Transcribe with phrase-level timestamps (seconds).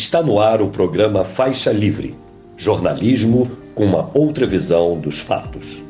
[0.00, 2.16] Está no ar o programa Faixa Livre,
[2.56, 5.82] jornalismo com uma outra visão dos fatos.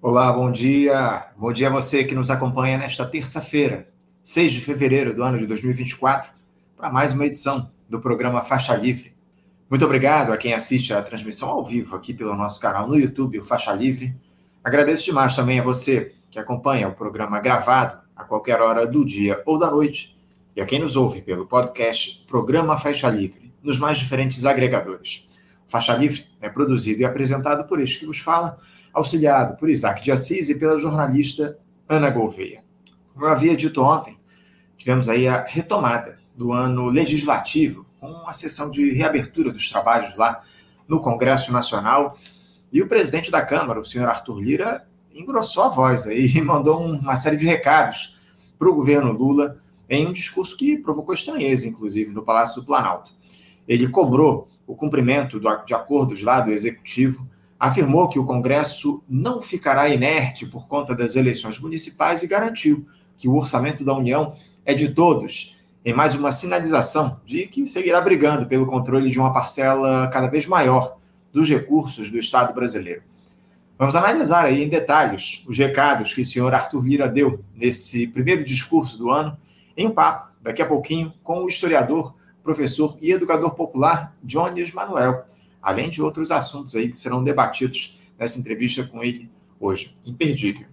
[0.00, 1.32] Olá, bom dia.
[1.36, 3.88] Bom dia a você que nos acompanha nesta terça-feira,
[4.22, 6.30] 6 de fevereiro do ano de 2024,
[6.76, 9.12] para mais uma edição do programa Faixa Livre.
[9.68, 13.40] Muito obrigado a quem assiste a transmissão ao vivo aqui pelo nosso canal no YouTube,
[13.40, 14.14] o Faixa Livre.
[14.62, 19.42] Agradeço demais também a você que acompanha o programa gravado a qualquer hora do dia
[19.44, 20.16] ou da noite
[20.54, 25.40] e a quem nos ouve pelo podcast Programa Faixa Livre nos mais diferentes agregadores.
[25.66, 28.56] Faixa Livre é produzido e apresentado por este que vos fala,
[28.94, 31.58] auxiliado por Isaac de Assis e pela jornalista
[31.88, 32.62] Ana Gouveia.
[33.12, 34.16] Como eu havia dito ontem,
[34.76, 40.40] tivemos aí a retomada do ano legislativo, com a sessão de reabertura dos trabalhos lá
[40.86, 42.16] no Congresso Nacional.
[42.70, 46.80] E o presidente da Câmara, o senhor Arthur Lira, engrossou a voz aí e mandou
[46.80, 48.16] uma série de recados
[48.56, 53.15] para o governo Lula em um discurso que provocou estranheza, inclusive, no Palácio do Planalto
[53.66, 57.28] ele cobrou o cumprimento de acordos lá do Executivo,
[57.58, 62.86] afirmou que o Congresso não ficará inerte por conta das eleições municipais e garantiu
[63.16, 64.30] que o orçamento da União
[64.64, 69.32] é de todos, em mais uma sinalização de que seguirá brigando pelo controle de uma
[69.32, 70.96] parcela cada vez maior
[71.32, 73.02] dos recursos do Estado brasileiro.
[73.78, 78.42] Vamos analisar aí em detalhes os recados que o senhor Arthur Lira deu nesse primeiro
[78.42, 79.36] discurso do ano,
[79.76, 82.14] em papo, daqui a pouquinho, com o historiador
[82.46, 85.24] professor e educador popular Jones Manuel,
[85.60, 89.28] além de outros assuntos aí que serão debatidos nessa entrevista com ele
[89.60, 89.94] hoje.
[90.06, 90.66] Imperdível.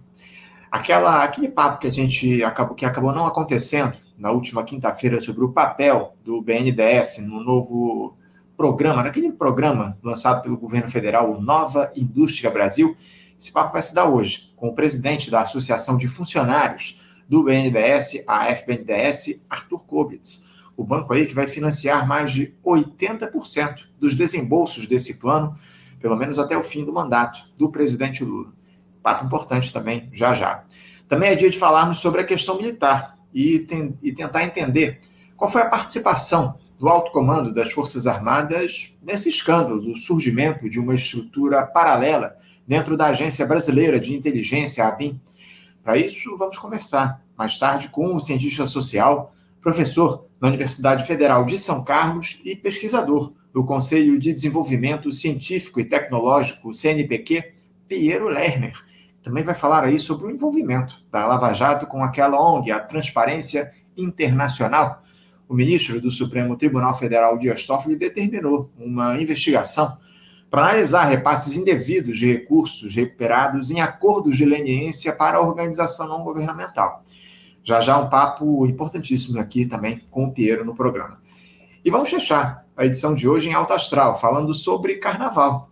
[0.70, 5.44] Aquela, aquele papo que a gente acabou, que acabou não acontecendo na última quinta-feira sobre
[5.44, 8.16] o papel do BNDES no novo
[8.56, 12.96] programa, naquele programa lançado pelo governo federal, o Nova Indústria Brasil,
[13.38, 18.24] esse papo vai se dar hoje com o presidente da Associação de Funcionários do BNDES,
[18.28, 24.86] a FBNDES, Arthur Kobitz o banco aí que vai financiar mais de 80% dos desembolsos
[24.86, 25.54] desse plano,
[26.00, 28.52] pelo menos até o fim do mandato do presidente Lula.
[29.02, 30.64] Pato importante também, já já.
[31.08, 33.66] Também é dia de falarmos sobre a questão militar e,
[34.02, 35.00] e tentar entender
[35.36, 40.80] qual foi a participação do alto comando das Forças Armadas nesse escândalo do surgimento de
[40.80, 42.36] uma estrutura paralela
[42.66, 45.20] dentro da Agência Brasileira de Inteligência, a ABIN.
[45.82, 51.58] Para isso, vamos conversar mais tarde com o cientista social, professor na Universidade Federal de
[51.58, 57.42] São Carlos e pesquisador do Conselho de Desenvolvimento Científico e Tecnológico, CNPq,
[57.88, 58.78] Piero Lerner.
[59.22, 63.72] Também vai falar aí sobre o envolvimento da Lava Jato com aquela ONG, a Transparência
[63.96, 65.02] Internacional.
[65.48, 69.96] O ministro do Supremo Tribunal Federal, Dias Toffoli, determinou uma investigação
[70.50, 76.22] para analisar repasses indevidos de recursos recuperados em acordos de leniência para a organização não
[76.22, 77.02] governamental.
[77.64, 81.18] Já já um papo importantíssimo aqui também com o Piero no programa.
[81.82, 85.70] E vamos fechar a edição de hoje em Alto Astral, falando sobre carnaval.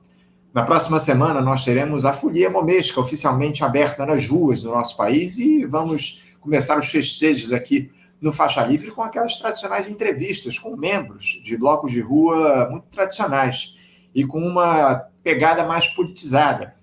[0.54, 5.38] Na próxima semana nós teremos a Folia Momesca oficialmente aberta nas ruas do nosso país
[5.38, 11.40] e vamos começar os festejos aqui no Faixa Livre com aquelas tradicionais entrevistas com membros
[11.42, 13.78] de blocos de rua muito tradicionais
[14.14, 16.74] e com uma pegada mais politizada.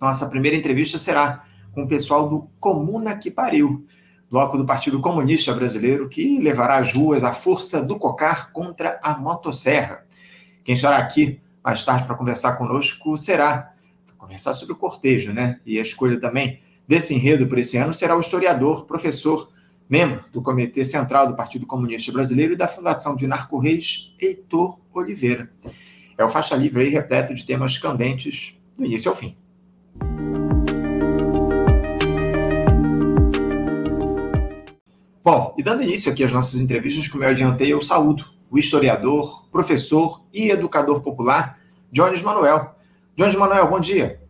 [0.00, 3.86] Nossa primeira entrevista será com o pessoal do Comuna que Pariu,
[4.32, 9.18] bloco do Partido Comunista Brasileiro, que levará às ruas a força do cocar contra a
[9.18, 10.06] motosserra.
[10.64, 13.74] Quem estará aqui mais tarde para conversar conosco será
[14.16, 15.60] conversar sobre o cortejo, né?
[15.66, 19.52] E a escolha também desse enredo por esse ano será o historiador, professor,
[19.86, 24.78] membro do Comitê Central do Partido Comunista Brasileiro e da Fundação de Narco Reis, Heitor
[24.94, 25.52] Oliveira.
[26.16, 29.36] É o faixa livre aí repleto de temas candentes do início ao fim.
[35.24, 39.46] Bom, e dando início aqui às nossas entrevistas, como eu adiantei, eu saúdo o historiador,
[39.52, 41.58] professor e educador popular,
[41.92, 42.74] Jones Manuel.
[43.16, 44.20] Jones Manuel, bom dia.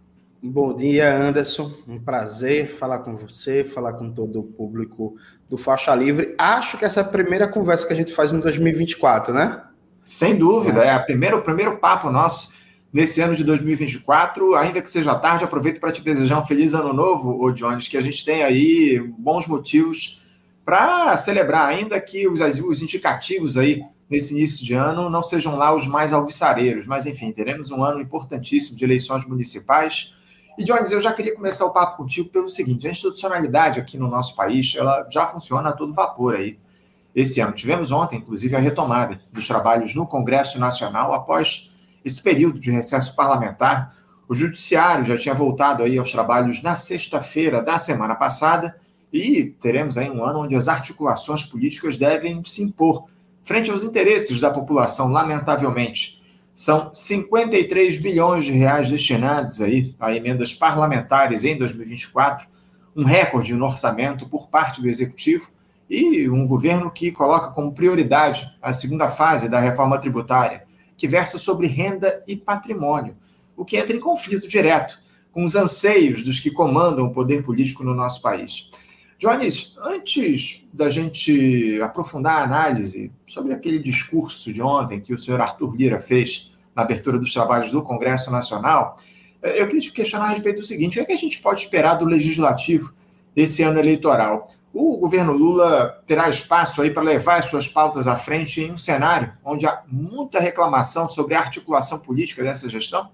[0.42, 1.72] Bom dia, Anderson.
[1.88, 5.16] Um prazer falar com você, falar com todo o público
[5.48, 6.34] do Faixa Livre.
[6.36, 9.62] Acho que essa é a primeira conversa que a gente faz em 2024, né?
[10.04, 12.52] Sem dúvida, é, é a primeira, o primeiro papo nosso
[12.92, 14.56] nesse ano de 2024.
[14.56, 17.96] Ainda que seja tarde, aproveito para te desejar um feliz ano novo, ô Jones, que
[17.96, 20.21] a gente tenha aí bons motivos
[20.64, 25.74] para celebrar, ainda que os, os indicativos aí nesse início de ano não sejam lá
[25.74, 30.14] os mais alvissareiros, mas enfim, teremos um ano importantíssimo de eleições municipais.
[30.58, 34.08] E, Jones, eu já queria começar o papo contigo pelo seguinte: a institucionalidade aqui no
[34.08, 36.58] nosso país ela já funciona a todo vapor aí.
[37.14, 41.72] Esse ano tivemos ontem, inclusive, a retomada dos trabalhos no Congresso Nacional após
[42.04, 43.96] esse período de recesso parlamentar.
[44.28, 48.78] O Judiciário já tinha voltado aí aos trabalhos na sexta-feira da semana passada
[49.12, 53.06] e teremos aí um ano onde as articulações políticas devem se impor
[53.44, 56.22] frente aos interesses da população, lamentavelmente.
[56.54, 62.46] São 53 bilhões de reais destinados aí a emendas parlamentares em 2024,
[62.96, 65.50] um recorde no orçamento por parte do executivo
[65.88, 70.64] e um governo que coloca como prioridade a segunda fase da reforma tributária,
[70.96, 73.16] que versa sobre renda e patrimônio,
[73.56, 75.00] o que entra em conflito direto
[75.32, 78.68] com os anseios dos que comandam o poder político no nosso país.
[79.22, 85.40] Jones, antes da gente aprofundar a análise sobre aquele discurso de ontem que o senhor
[85.40, 88.96] Arthur Lira fez na abertura dos trabalhos do Congresso Nacional,
[89.40, 91.60] eu queria te questionar a respeito do seguinte: o que, é que a gente pode
[91.60, 92.92] esperar do legislativo
[93.36, 94.48] esse ano eleitoral?
[94.74, 98.78] O governo Lula terá espaço aí para levar as suas pautas à frente em um
[98.78, 103.08] cenário onde há muita reclamação sobre a articulação política dessa gestão?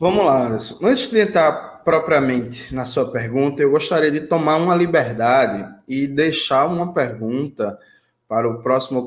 [0.00, 0.78] Vamos lá, Anderson.
[0.82, 6.66] Antes de entrar propriamente na sua pergunta, eu gostaria de tomar uma liberdade e deixar
[6.66, 7.78] uma pergunta
[8.26, 9.06] para o próximo,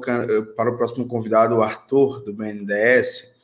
[0.56, 3.36] para o próximo convidado, o Arthur, do BNDES,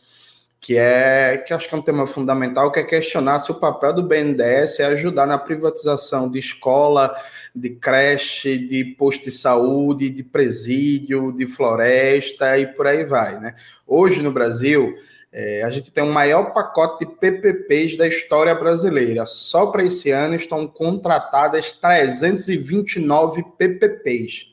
[0.61, 3.91] que é que acho que é um tema fundamental, que é questionar se o papel
[3.91, 7.13] do BNDES é ajudar na privatização de escola,
[7.53, 13.39] de creche, de posto de saúde, de presídio, de floresta e por aí vai.
[13.39, 13.55] Né?
[13.85, 14.95] Hoje no Brasil,
[15.35, 19.25] é, a gente tem o maior pacote de PPPs da história brasileira.
[19.25, 24.45] Só para esse ano estão contratadas 329 PPPs,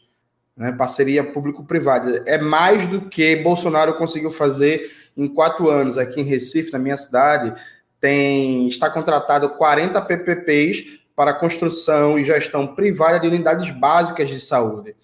[0.56, 2.25] né, parceria público-privada.
[2.27, 6.97] É mais do que Bolsonaro conseguiu fazer em quatro anos aqui em Recife, na minha
[6.97, 7.53] cidade.
[8.00, 14.97] Tem está contratado 40 PPPs para construção e gestão privada de unidades básicas de saúde.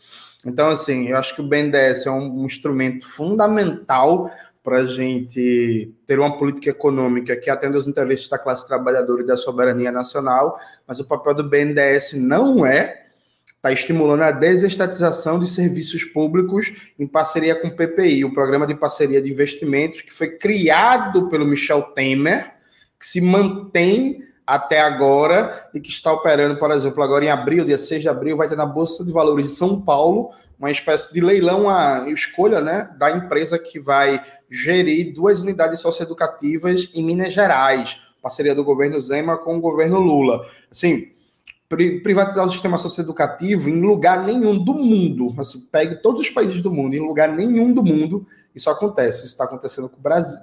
[0.46, 4.30] Então, assim, eu acho que o BNDES é um, um instrumento fundamental
[4.66, 9.24] para a gente ter uma política econômica que atenda os interesses da classe trabalhadora e
[9.24, 10.58] da soberania nacional,
[10.88, 12.80] mas o papel do BNDES não é
[13.46, 18.66] estar tá estimulando a desestatização de serviços públicos em parceria com o PPI, o Programa
[18.66, 22.54] de Parceria de Investimentos, que foi criado pelo Michel Temer,
[22.98, 27.78] que se mantém até agora e que está operando, por exemplo, agora em abril, dia
[27.78, 31.20] 6 de abril, vai ter na Bolsa de Valores de São Paulo uma espécie de
[31.20, 38.00] leilão, a escolha né, da empresa que vai gerir duas unidades socioeducativas em Minas Gerais,
[38.22, 40.44] parceria do governo Zema com o governo Lula.
[40.70, 41.12] Assim,
[41.68, 46.70] privatizar o sistema socioeducativo em lugar nenhum do mundo, assim, pegue todos os países do
[46.70, 49.18] mundo, em lugar nenhum do mundo, isso acontece.
[49.18, 49.90] Isso está acontecendo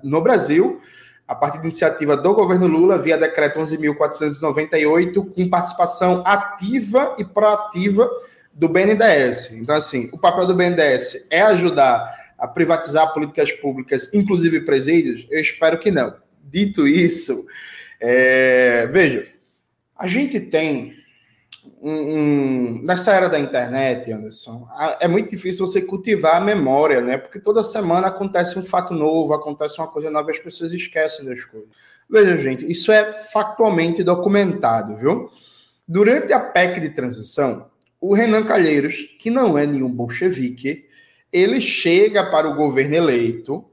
[0.04, 0.80] no Brasil,
[1.28, 8.10] a partir de iniciativa do governo Lula, via decreto 11.498, com participação ativa e proativa
[8.54, 9.52] do BNDES.
[9.54, 15.28] Então, assim, o papel do BNDES é ajudar a privatizar políticas públicas, inclusive presídios?
[15.30, 16.16] Eu espero que não.
[16.44, 17.46] Dito isso,
[18.00, 18.86] é...
[18.88, 19.28] veja,
[19.98, 20.94] a gente tem
[21.82, 24.68] um, um, nessa era da internet, Anderson,
[25.00, 27.18] é muito difícil você cultivar a memória, né?
[27.18, 31.44] Porque toda semana acontece um fato novo, acontece uma coisa nova, as pessoas esquecem das
[31.44, 31.70] coisas.
[32.10, 35.30] Veja, gente, isso é factualmente documentado, viu?
[35.88, 37.68] Durante a PEC de transição,
[38.04, 40.90] o Renan Calheiros, que não é nenhum bolchevique,
[41.32, 43.64] ele chega para o governo eleito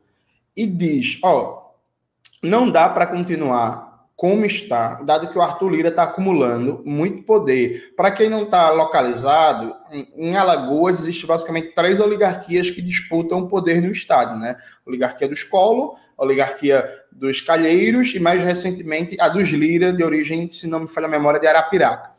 [0.56, 5.88] e diz: ó, oh, não dá para continuar como está, dado que o Arthur Lira
[5.88, 7.92] está acumulando muito poder.
[7.96, 9.74] Para quem não está localizado,
[10.14, 14.56] em Alagoas existe basicamente três oligarquias que disputam o poder no estado, né?
[14.86, 20.04] A oligarquia dos Colo, a oligarquia dos Calheiros e mais recentemente a dos Lira, de
[20.04, 22.10] origem, se não me falha a memória, de Arapiraca.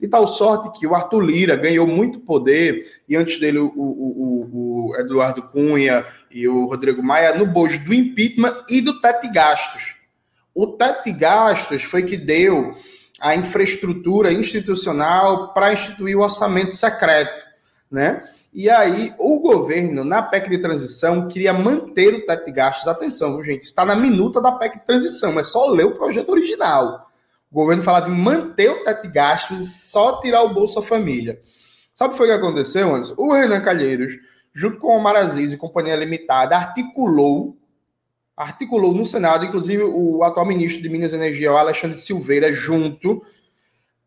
[0.00, 4.90] E tal sorte que o Arthur Lira ganhou muito poder, e antes dele o, o,
[4.90, 9.32] o Eduardo Cunha e o Rodrigo Maia, no bojo do impeachment e do teto de
[9.32, 9.96] gastos.
[10.54, 12.74] O teto de gastos foi que deu
[13.20, 17.42] a infraestrutura institucional para instituir o orçamento secreto,
[17.90, 18.22] né?
[18.52, 22.88] E aí, o governo, na PEC de transição, queria manter o teto de gastos.
[22.88, 23.64] Atenção, gente?
[23.64, 27.05] Está na minuta da PEC de transição, é só ler o projeto original.
[27.56, 31.40] O governo falava em manter o teto de gastos e só tirar o Bolsa Família.
[31.94, 33.14] Sabe o que aconteceu, Anderson?
[33.16, 34.12] O Renan Calheiros,
[34.52, 37.56] junto com o Omar Aziz e Companhia Limitada, articulou,
[38.36, 43.24] articulou no Senado, inclusive o atual ministro de Minas e Energia, o Alexandre Silveira, junto,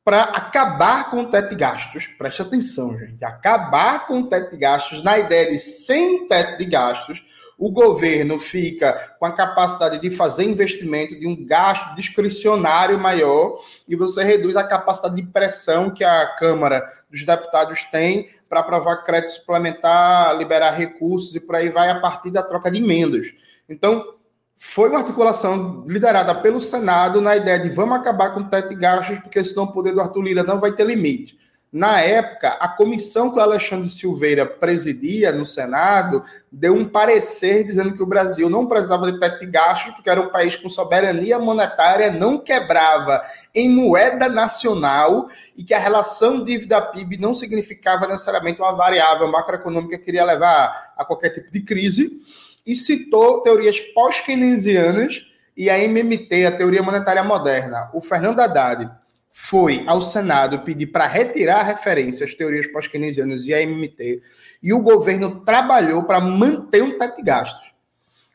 [0.03, 2.06] para acabar com o teto de gastos.
[2.06, 3.25] Preste atenção, gente.
[3.25, 7.25] Acabar com o teto de gastos na ideia de sem teto de gastos
[7.60, 13.98] o governo fica com a capacidade de fazer investimento de um gasto discricionário maior e
[13.98, 19.32] você reduz a capacidade de pressão que a Câmara dos Deputados tem para aprovar crédito
[19.32, 23.28] suplementar, liberar recursos e por aí vai a partir da troca de emendas.
[23.68, 24.16] Então,
[24.56, 28.75] foi uma articulação liderada pelo Senado na ideia de vamos acabar com o teto de
[28.75, 31.38] gastos, porque senão o poder do Arthur Lira não vai ter limite.
[31.71, 37.93] Na época, a comissão que o Alexandre Silveira presidia no Senado deu um parecer dizendo
[37.93, 41.38] que o Brasil não precisava de teto de gastos, porque era um país com soberania
[41.38, 43.21] monetária, não quebrava
[43.53, 50.09] em moeda nacional e que a relação dívida-PIB não significava necessariamente uma variável macroeconômica que
[50.09, 52.19] iria levar a qualquer tipo de crise,
[52.65, 57.89] e citou teorias pós-keynesianas e a MMT, a teoria monetária moderna.
[57.93, 58.89] O Fernando Haddad
[59.31, 64.21] foi ao Senado pedir para retirar a referência às teorias pós-keynesianas e a MMT,
[64.62, 67.71] e o governo trabalhou para manter um teto de gastos.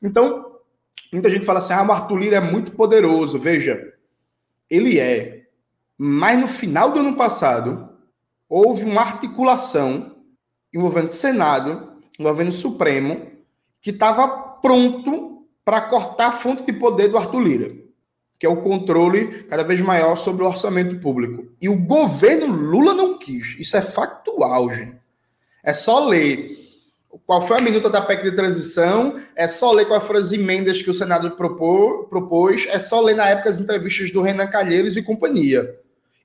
[0.02, 0.58] Então,
[1.12, 3.38] muita gente fala assim: ah, o Arthur Lira é muito poderoso.
[3.38, 3.92] Veja,
[4.70, 5.46] ele é.
[5.96, 7.88] Mas no final do ano passado,
[8.48, 10.16] houve uma articulação
[10.72, 13.30] envolvendo Senado, envolvendo Supremo,
[13.80, 17.83] que estava pronto para cortar a fonte de poder do Arthur Lira
[18.44, 21.46] que é o controle cada vez maior sobre o orçamento público.
[21.58, 23.56] E o governo Lula não quis.
[23.58, 24.98] Isso é factual, gente.
[25.64, 26.50] É só ler
[27.24, 30.82] qual foi a minuta da PEC de transição, é só ler quais foram as emendas
[30.82, 34.94] que o Senado propô, propôs, é só ler na época as entrevistas do Renan Calheiros
[34.98, 35.74] e companhia.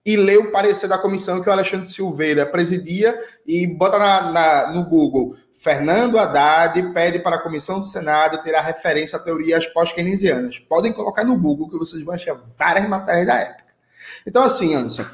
[0.05, 4.73] E ler o parecer da comissão que o Alexandre Silveira presidia e bota na, na
[4.73, 10.57] no Google Fernando Haddad pede para a comissão do Senado tirar referência a teorias pós-keynesianas.
[10.57, 13.73] Podem colocar no Google que vocês vão achar várias matérias da época.
[14.25, 15.05] Então, assim, Anderson,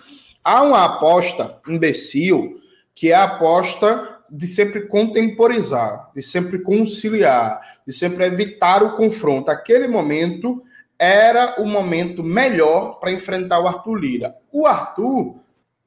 [0.43, 2.61] há uma aposta imbecil
[2.93, 9.49] que é a aposta de sempre contemporizar, de sempre conciliar, de sempre evitar o confronto.
[9.49, 10.63] Aquele momento
[10.99, 14.35] era o momento melhor para enfrentar o Arthur Lira.
[14.51, 15.37] O Arthur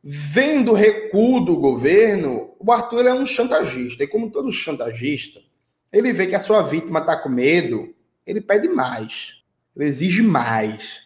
[0.03, 4.05] Vendo o recuo do governo, o Arthur é um chantagista.
[4.05, 5.41] E como todo chantagista,
[5.93, 7.95] ele vê que a sua vítima está com medo,
[8.27, 9.43] ele pede mais.
[9.77, 11.03] Ele exige mais.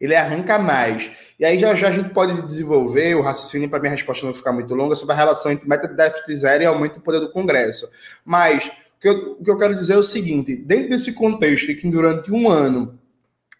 [0.00, 1.10] Ele arranca mais.
[1.38, 4.52] E aí já já a gente pode desenvolver o raciocínio para minha resposta não ficar
[4.52, 7.32] muito longa sobre a relação entre meta de déficit zero e aumento do poder do
[7.32, 7.88] Congresso.
[8.24, 11.72] Mas o que, eu, o que eu quero dizer é o seguinte: dentro desse contexto,
[11.72, 12.98] em que durante um ano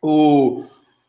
[0.02, 0.64] o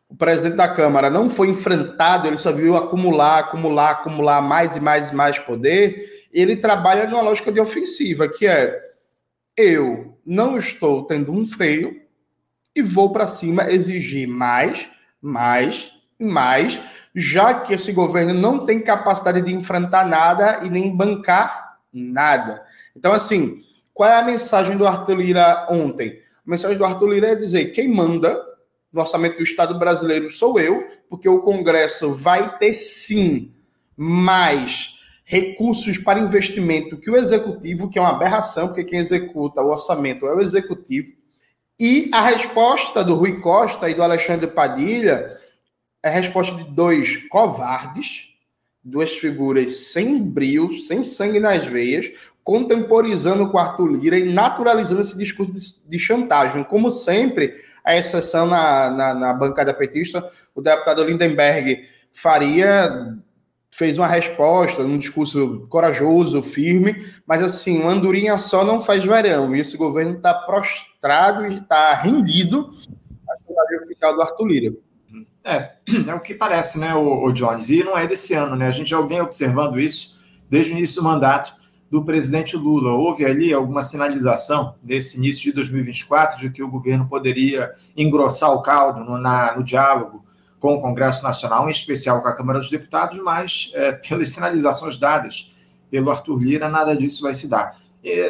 [0.08, 4.80] o presidente da Câmara não foi enfrentado, ele só viu acumular, acumular, acumular mais e
[4.80, 8.86] mais e mais poder, ele trabalha numa lógica de ofensiva, que é
[9.56, 12.00] eu não estou tendo um freio
[12.74, 14.88] e vou para cima exigir mais,
[15.20, 16.80] mais mais,
[17.14, 22.62] já que esse governo não tem capacidade de enfrentar nada e nem bancar nada.
[22.96, 23.62] Então, assim,
[23.94, 26.20] qual é a mensagem do Arthur Lira ontem?
[26.46, 28.40] A mensagem do Arthur Lira é dizer: quem manda
[28.92, 33.52] no orçamento do Estado brasileiro sou eu, porque o Congresso vai ter sim
[33.96, 39.68] mais recursos para investimento que o executivo, que é uma aberração, porque quem executa o
[39.68, 41.12] orçamento é o executivo.
[41.78, 45.38] E a resposta do Rui Costa e do Alexandre Padilha
[46.02, 48.28] é a resposta de dois covardes,
[48.82, 52.10] duas figuras sem brilho, sem sangue nas veias,
[52.42, 56.64] contemporizando com Arthur Lira e naturalizando esse discurso de, de chantagem.
[56.64, 57.54] Como sempre,
[57.84, 63.18] a exceção na, na, na bancada petista, o deputado Lindenberg Faria
[63.70, 69.54] fez uma resposta, um discurso corajoso, firme, mas assim, uma andorinha só não faz verão,
[69.54, 72.72] e esse governo está prostrado e está rendido
[73.28, 74.74] à cidade oficial do Arthur Lira.
[75.44, 75.70] É,
[76.08, 78.72] é o que parece, né, o, o Jones, e não é desse ano, né, a
[78.72, 80.18] gente já vem observando isso
[80.50, 81.54] desde o início do mandato,
[81.90, 82.92] do presidente Lula.
[82.92, 88.62] Houve ali alguma sinalização nesse início de 2024 de que o governo poderia engrossar o
[88.62, 90.24] caldo no, na, no diálogo
[90.60, 94.96] com o Congresso Nacional, em especial com a Câmara dos Deputados, mas é, pelas sinalizações
[94.98, 95.54] dadas
[95.90, 97.76] pelo Arthur Lira, nada disso vai se dar.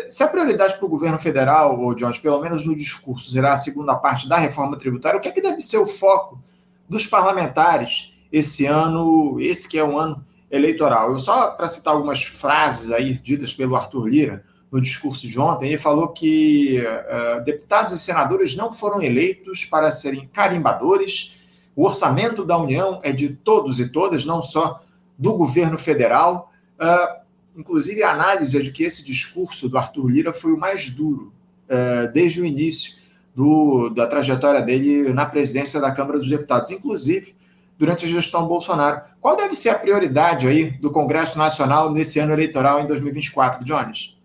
[0.08, 3.56] Se a prioridade para o governo federal, ou Jones, pelo menos no discurso, será a
[3.56, 6.40] segunda parte da reforma tributária, o que é que deve ser o foco
[6.88, 11.12] dos parlamentares esse ano, esse que é um ano eleitoral.
[11.12, 15.68] Eu só para citar algumas frases aí ditas pelo Arthur Lira no discurso de ontem,
[15.68, 21.70] ele falou que uh, deputados e senadores não foram eleitos para serem carimbadores.
[21.74, 24.82] O orçamento da União é de todos e todas, não só
[25.16, 26.52] do governo federal.
[26.78, 27.20] Uh,
[27.56, 31.32] inclusive, a análise é de que esse discurso do Arthur Lira foi o mais duro
[31.64, 32.98] uh, desde o início
[33.34, 36.70] do, da trajetória dele na presidência da Câmara dos Deputados.
[36.70, 37.34] Inclusive,
[37.78, 39.00] durante a gestão Bolsonaro.
[39.20, 44.18] Qual deve ser a prioridade aí do Congresso Nacional nesse ano eleitoral em 2024, Jones?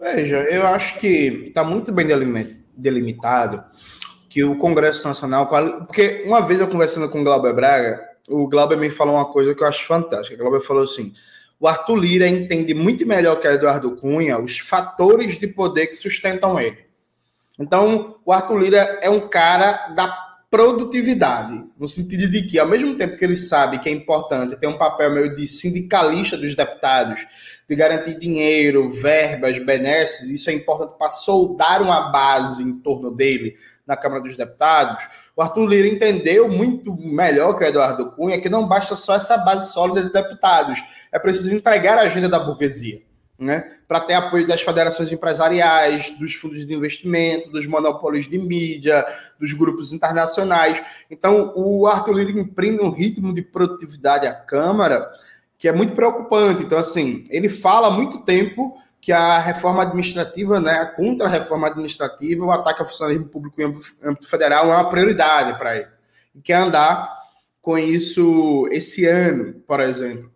[0.00, 2.06] Veja, eu acho que está muito bem
[2.76, 3.62] delimitado
[4.30, 8.78] que o Congresso Nacional, porque uma vez eu conversando com o Glauber Braga, o Glauber
[8.78, 10.36] me falou uma coisa que eu acho fantástica.
[10.36, 11.12] O Glauber falou assim:
[11.60, 15.94] o Arthur Lira entende muito melhor que o Eduardo Cunha os fatores de poder que
[15.94, 16.78] sustentam ele.
[17.58, 22.94] Então, o Arthur Lira é um cara da produtividade, no sentido de que, ao mesmo
[22.94, 27.26] tempo que ele sabe que é importante ter um papel meio de sindicalista dos deputados,
[27.66, 33.56] de garantir dinheiro, verbas, benesses, isso é importante para soldar uma base em torno dele
[33.86, 35.02] na Câmara dos Deputados,
[35.34, 39.38] o Arthur Lira entendeu muito melhor que o Eduardo Cunha que não basta só essa
[39.38, 43.00] base sólida de deputados, é preciso entregar a agenda da burguesia
[43.42, 49.04] né, para ter apoio das federações empresariais, dos fundos de investimento, dos monopólios de mídia,
[49.38, 50.82] dos grupos internacionais.
[51.10, 55.10] Então, o Arthur Lira imprime um ritmo de produtividade à Câmara
[55.58, 56.62] que é muito preocupante.
[56.62, 62.44] Então, assim, ele fala há muito tempo que a reforma administrativa, né, a contra-reforma administrativa,
[62.44, 63.64] o ataque ao funcionalismo público em
[64.04, 65.88] âmbito federal é uma prioridade para ele.
[66.34, 67.08] E quer andar
[67.60, 70.30] com isso esse ano, por exemplo.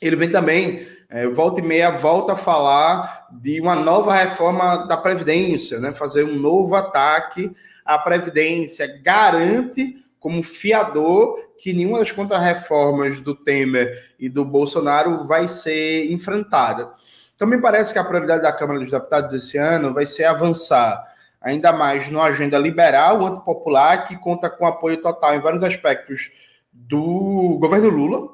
[0.00, 4.96] Ele vem também é, volta e meia volta a falar de uma nova reforma da
[4.96, 5.92] Previdência, né?
[5.92, 7.52] fazer um novo ataque
[7.84, 15.48] à Previdência, garante como fiador que nenhuma das contrarreformas do Temer e do Bolsonaro vai
[15.48, 16.90] ser enfrentada.
[17.34, 21.10] Então, me parece que a prioridade da Câmara dos Deputados esse ano vai ser avançar
[21.40, 26.30] ainda mais numa agenda liberal, antipopular, que conta com apoio total em vários aspectos
[26.70, 28.28] do governo Lula,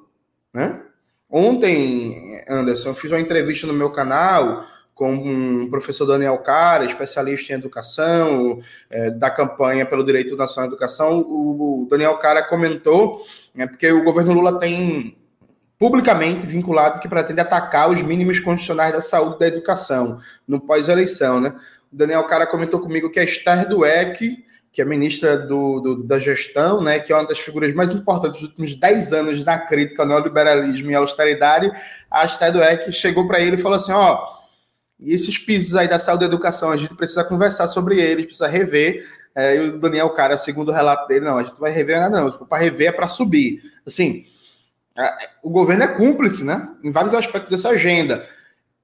[0.52, 0.82] né?
[1.30, 4.64] Ontem, Anderson, eu fiz uma entrevista no meu canal
[4.96, 10.72] com o professor Daniel Cara, especialista em educação, é, da campanha pelo Direito Nacional à
[10.72, 11.20] Educação.
[11.20, 13.22] O, Daniel Cara comentou,
[13.54, 15.14] né, porque o governo Lula tem
[15.78, 21.42] publicamente vinculado que pretende atacar os mínimos constitucionais da saúde da educação no pós-eleição.
[21.42, 21.54] Né?
[21.92, 24.45] O Daniel Cara comentou comigo que a Esther Dueck
[24.76, 28.42] que é ministra do, do, da gestão, né, que é uma das figuras mais importantes
[28.42, 31.72] dos últimos 10 anos na crítica ao neoliberalismo e à austeridade,
[32.10, 34.22] a Stedweck chegou para ele e falou assim, ó,
[35.00, 39.08] esses pisos aí da saúde e educação, a gente precisa conversar sobre eles, precisa rever,
[39.34, 42.20] é, e o Daniel Cara, segundo o relato dele, não, a gente vai rever nada
[42.20, 43.62] não, para rever é para subir.
[43.86, 44.26] Assim,
[45.42, 48.28] o governo é cúmplice, né, em vários aspectos dessa agenda.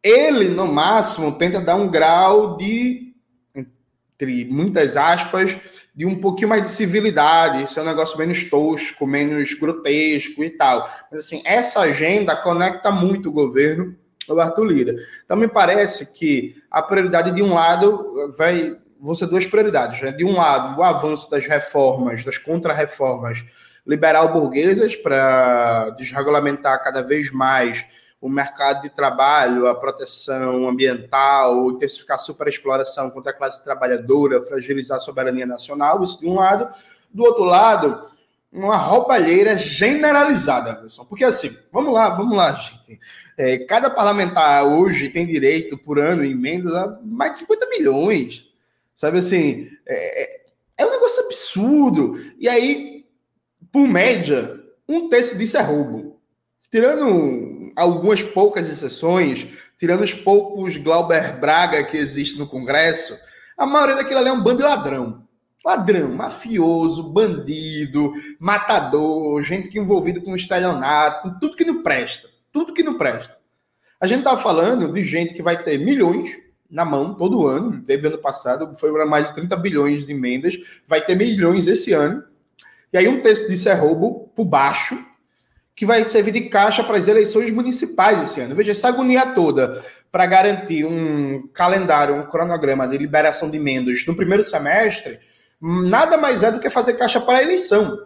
[0.02, 3.12] Ele, no máximo, tenta dar um grau de,
[3.54, 5.54] entre muitas aspas,
[5.94, 10.88] de um pouquinho mais de civilidade, ser um negócio menos tosco, menos grotesco e tal.
[11.10, 13.94] Mas assim, essa agenda conecta muito o governo
[14.28, 14.94] ao Arthur Lira.
[15.24, 20.12] Então me parece que a prioridade de um lado vai vão ser duas prioridades, né?
[20.12, 23.44] De um lado, o avanço das reformas, das contra-reformas
[23.84, 27.84] liberal-burguesas para desregulamentar cada vez mais
[28.22, 34.98] o mercado de trabalho, a proteção ambiental, intensificar a superexploração contra a classe trabalhadora, fragilizar
[34.98, 36.72] a soberania nacional, isso de um lado.
[37.12, 38.06] Do outro lado,
[38.52, 41.04] uma roubalheira generalizada, Anderson.
[41.04, 43.00] Porque assim, vamos lá, vamos lá, gente.
[43.36, 48.46] É, cada parlamentar hoje tem direito, por ano, em emendas, a mais de 50 milhões.
[48.94, 50.46] Sabe assim, é, é,
[50.78, 52.22] é um negócio absurdo.
[52.38, 53.04] E aí,
[53.72, 56.11] por média, um terço disso é roubo.
[56.72, 63.14] Tirando algumas poucas exceções, tirando os poucos Glauber Braga que existem no Congresso,
[63.58, 65.28] a maioria daquilo ali é um bando de ladrão.
[65.62, 72.30] Ladrão, mafioso, bandido, matador, gente que é envolvido com estelionato, com tudo que não presta.
[72.50, 73.36] Tudo que não presta.
[74.00, 76.38] A gente está falando de gente que vai ter milhões
[76.70, 77.82] na mão todo ano.
[77.82, 80.56] Teve ano passado, foi para mais de 30 bilhões de emendas,
[80.88, 82.24] vai ter milhões esse ano.
[82.90, 85.11] E aí um texto disso é roubo por baixo,
[85.82, 88.54] que vai servir de caixa para as eleições municipais esse ano.
[88.54, 94.14] Veja, essa agonia toda para garantir um calendário, um cronograma de liberação de emendas no
[94.14, 95.18] primeiro semestre,
[95.60, 97.98] nada mais é do que fazer caixa para a eleição.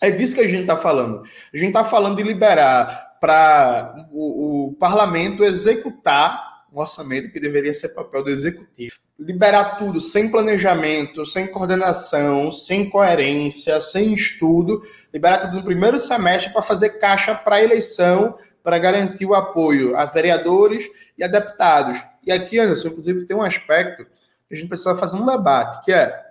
[0.00, 1.22] É disso que a gente está falando.
[1.52, 7.74] A gente está falando de liberar para o, o parlamento executar um orçamento que deveria
[7.74, 8.96] ser papel do executivo.
[9.18, 14.80] Liberar tudo sem planejamento, sem coordenação, sem coerência, sem estudo,
[15.12, 19.96] liberar tudo no primeiro semestre para fazer caixa para a eleição, para garantir o apoio
[19.96, 22.00] a vereadores e a deputados.
[22.24, 24.04] E aqui, Anderson, inclusive, tem um aspecto
[24.48, 26.30] que a gente precisa fazer um debate, que é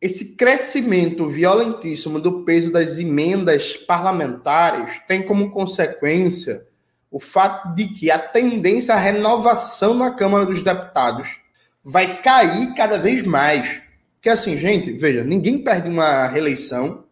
[0.00, 6.66] esse crescimento violentíssimo do peso das emendas parlamentares tem como consequência
[7.14, 11.40] o fato de que a tendência à renovação na Câmara dos Deputados
[11.80, 13.80] vai cair cada vez mais.
[14.14, 17.04] Porque assim, gente, veja, ninguém perde uma reeleição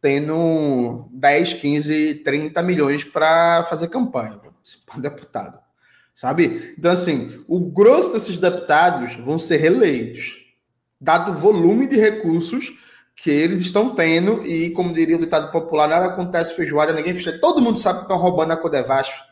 [0.00, 4.40] tendo 10, 15, 30 milhões para fazer campanha
[4.86, 5.58] para deputado.
[6.14, 6.74] Sabe?
[6.78, 10.46] Então, assim, o grosso desses deputados vão ser reeleitos,
[10.98, 12.72] dado o volume de recursos
[13.16, 17.38] que eles estão tendo, e como diria o ditado popular, nada acontece feijoada, ninguém fecha.
[17.40, 19.22] Todo mundo sabe que estão roubando a Codevasf.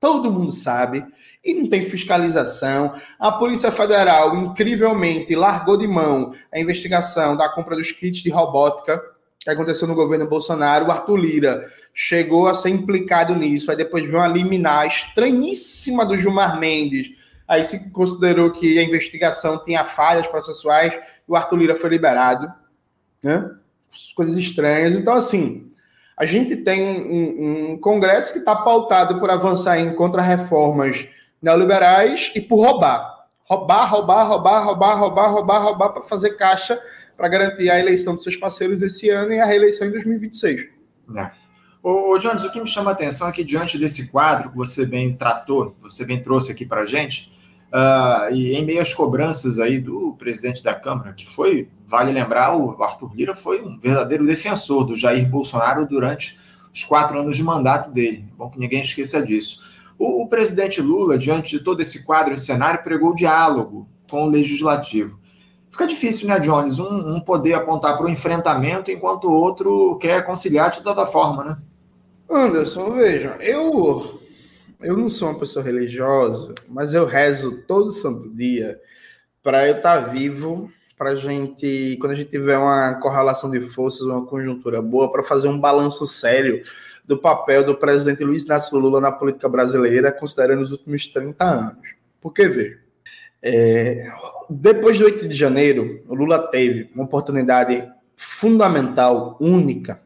[0.00, 1.04] Todo mundo sabe.
[1.44, 2.94] E não tem fiscalização.
[3.20, 9.00] A Polícia Federal, incrivelmente, largou de mão a investigação da compra dos kits de robótica
[9.38, 10.86] que aconteceu no governo Bolsonaro.
[10.86, 13.70] O Arthur Lira chegou a ser implicado nisso.
[13.70, 17.10] Aí depois veio uma liminar estranhíssima do Gilmar Mendes.
[17.46, 22.52] Aí se considerou que a investigação tinha falhas processuais e o Arthur Lira foi liberado.
[23.22, 23.50] Né?
[24.14, 24.94] Coisas estranhas.
[24.94, 25.70] Então, assim,
[26.16, 31.08] a gente tem um, um, Congresso que está pautado por avançar em contra-reformas
[31.42, 33.26] neoliberais e por roubar.
[33.44, 36.80] Roubar, roubar, roubar, roubar, roubar, roubar, roubar para fazer caixa
[37.16, 40.78] para garantir a eleição dos seus parceiros esse ano e a reeleição em 2026.
[41.16, 41.30] É.
[41.82, 44.56] Ô, ô Jones, o que me chama a atenção é que diante desse quadro que
[44.56, 47.35] você bem tratou, você bem trouxe aqui para a gente,
[47.76, 52.56] uh, e em meio às cobranças aí do presidente da Câmara, que foi, vale lembrar,
[52.56, 56.40] o Arthur Lira foi um verdadeiro defensor do Jair Bolsonaro durante
[56.72, 58.26] os quatro anos de mandato dele.
[58.36, 59.74] Bom que ninguém esqueça disso.
[59.98, 64.30] O, o presidente Lula, diante de todo esse quadro e cenário, pregou diálogo com o
[64.30, 65.18] legislativo.
[65.70, 70.24] Fica difícil, né, Jones, um, um poder apontar para o enfrentamento enquanto o outro quer
[70.24, 71.58] conciliar de toda forma, né?
[72.30, 74.15] Anderson, veja, eu
[74.80, 78.80] eu não sou uma pessoa religiosa, mas eu rezo todo santo dia
[79.42, 84.02] para eu estar tá vivo, para gente, quando a gente tiver uma correlação de forças,
[84.02, 86.62] uma conjuntura boa, para fazer um balanço sério
[87.04, 91.88] do papel do presidente Luiz Inácio Lula na política brasileira, considerando os últimos 30 anos.
[92.20, 92.78] Porque, veja,
[93.42, 94.10] é,
[94.50, 97.86] depois de 8 de janeiro, o Lula teve uma oportunidade
[98.16, 100.00] fundamental, única,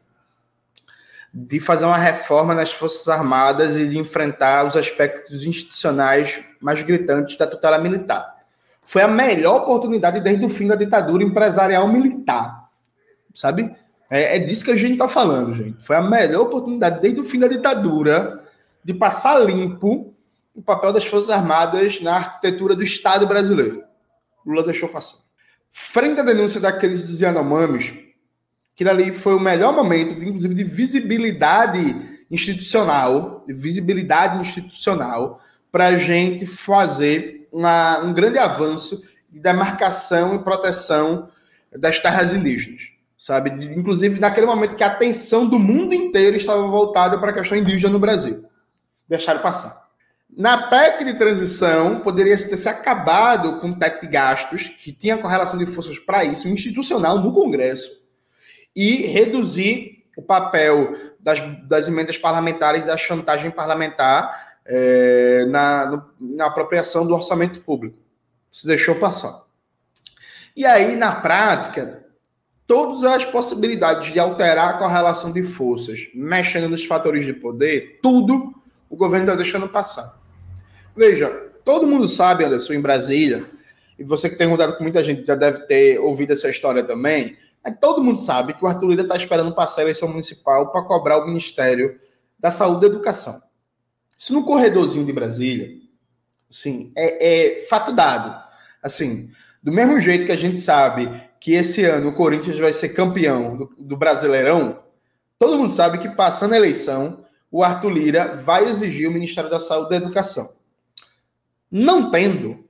[1.33, 7.37] de fazer uma reforma nas Forças Armadas e de enfrentar os aspectos institucionais mais gritantes
[7.37, 8.37] da tutela militar.
[8.83, 12.69] Foi a melhor oportunidade desde o fim da ditadura empresarial militar,
[13.33, 13.75] sabe?
[14.11, 15.87] É, é disso que a gente está falando, gente.
[15.87, 18.43] Foi a melhor oportunidade desde o fim da ditadura
[18.85, 20.13] de passar limpo
[20.53, 23.85] o papel das Forças Armadas na arquitetura do Estado brasileiro.
[24.45, 25.19] Lula deixou passar.
[25.71, 27.93] Frente à denúncia da crise dos Yanomamis,
[28.75, 35.97] que ali foi o melhor momento, inclusive, de visibilidade institucional, de visibilidade institucional, para a
[35.97, 41.29] gente fazer uma, um grande avanço de demarcação e proteção
[41.73, 43.51] das terras indígenas sabe?
[43.77, 47.93] Inclusive naquele momento que a atenção do mundo inteiro estava voltada para a questão indígena
[47.93, 48.47] no Brasil.
[49.07, 49.91] Deixaram passar.
[50.35, 55.19] Na PEC de transição, poderia ter se acabado com o teto de gastos, que tinha
[55.19, 58.09] correlação de forças para isso, institucional no Congresso,
[58.75, 66.47] e reduzir o papel das, das emendas parlamentares, da chantagem parlamentar é, na, no, na
[66.47, 67.99] apropriação do orçamento público.
[68.51, 69.43] Se deixou passar.
[70.57, 72.05] E aí, na prática,
[72.67, 78.55] todas as possibilidades de alterar a correlação de forças, mexendo nos fatores de poder, tudo
[78.89, 80.21] o governo está deixando passar.
[80.97, 81.29] Veja,
[81.65, 83.45] todo mundo sabe, Anderson, em Brasília,
[83.99, 87.37] e você que tem mudado com muita gente já deve ter ouvido essa história também,
[87.81, 91.19] todo mundo sabe que o Arthur Lira está esperando passar a eleição municipal para cobrar
[91.19, 92.01] o Ministério
[92.39, 93.43] da Saúde e Educação.
[94.17, 95.69] Isso no corredorzinho de Brasília,
[96.51, 98.39] assim, é, é fato dado.
[98.83, 99.31] Assim,
[99.63, 103.57] do mesmo jeito que a gente sabe que esse ano o Corinthians vai ser campeão
[103.57, 104.83] do, do Brasileirão,
[105.39, 109.61] todo mundo sabe que passando a eleição, o Arthur Lira vai exigir o Ministério da
[109.61, 110.55] Saúde e Educação.
[111.71, 112.65] Não tendo,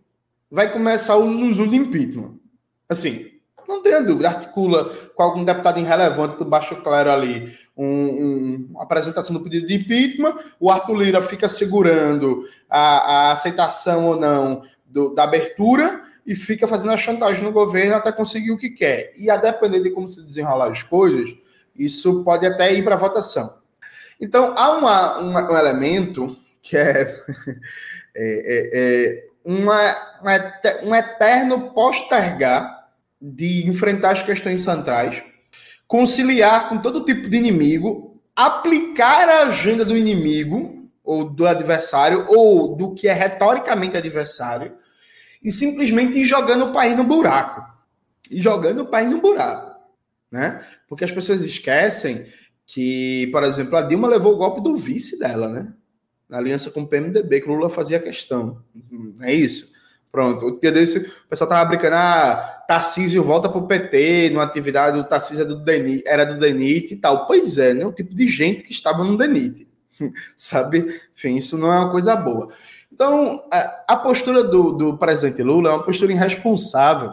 [0.50, 2.38] vai começar o zoom, zoom de impeachment.
[2.88, 3.29] Assim,
[3.70, 8.82] não tenha dúvida, articula com algum deputado irrelevante do Baixo Clero ali um, um, uma
[8.82, 14.62] apresentação do pedido de impeachment, o Arthur Lira fica segurando a, a aceitação ou não
[14.84, 19.12] do, da abertura e fica fazendo a chantagem no governo até conseguir o que quer.
[19.16, 21.34] E a depender de como se desenrolar as coisas,
[21.74, 23.54] isso pode até ir para votação.
[24.20, 27.02] Então, há uma, uma, um elemento que é,
[28.14, 29.96] é, é, é uma,
[30.82, 32.79] um eterno postergar
[33.20, 35.22] de enfrentar as questões centrais,
[35.86, 42.76] conciliar com todo tipo de inimigo, aplicar a agenda do inimigo ou do adversário, ou
[42.76, 44.76] do que é retoricamente adversário,
[45.42, 47.62] e simplesmente ir jogando o país no buraco.
[48.30, 49.80] E jogando o país no buraco.
[50.30, 50.64] Né?
[50.88, 52.26] Porque as pessoas esquecem
[52.64, 55.74] que, por exemplo, a Dilma levou o golpe do vice dela, né?
[56.28, 58.62] Na aliança com o PMDB, que o Lula fazia questão.
[59.22, 59.72] É isso?
[60.12, 60.46] Pronto.
[60.46, 65.02] O dia desse, o pessoal tava brincando, ah, Tarcísio volta pro PT, numa atividade, o
[65.02, 67.26] Tarcísio é do DENIT, era do DENIT e tal.
[67.26, 67.84] Pois é, né?
[67.84, 69.66] O tipo de gente que estava no DENIT.
[70.36, 71.00] Sabe?
[71.16, 72.48] Enfim, isso não é uma coisa boa.
[72.92, 73.42] Então,
[73.88, 77.12] a, postura do, do presidente Lula é uma postura irresponsável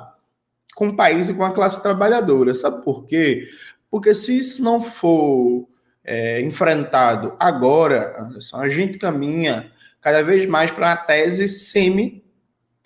[0.75, 2.53] com o país e com a classe trabalhadora.
[2.53, 3.47] Sabe por quê?
[3.89, 5.67] Porque se isso não for
[6.05, 11.49] é, enfrentado agora, Anderson, a gente caminha cada vez mais para uma tese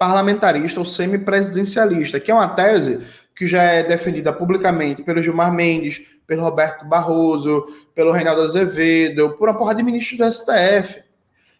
[0.01, 3.01] semi-parlamentarista ou semi-presidencialista, que é uma tese
[3.35, 9.47] que já é defendida publicamente pelo Gilmar Mendes, pelo Roberto Barroso, pelo Reinaldo Azevedo, por
[9.47, 11.01] uma porra de ministros do STF.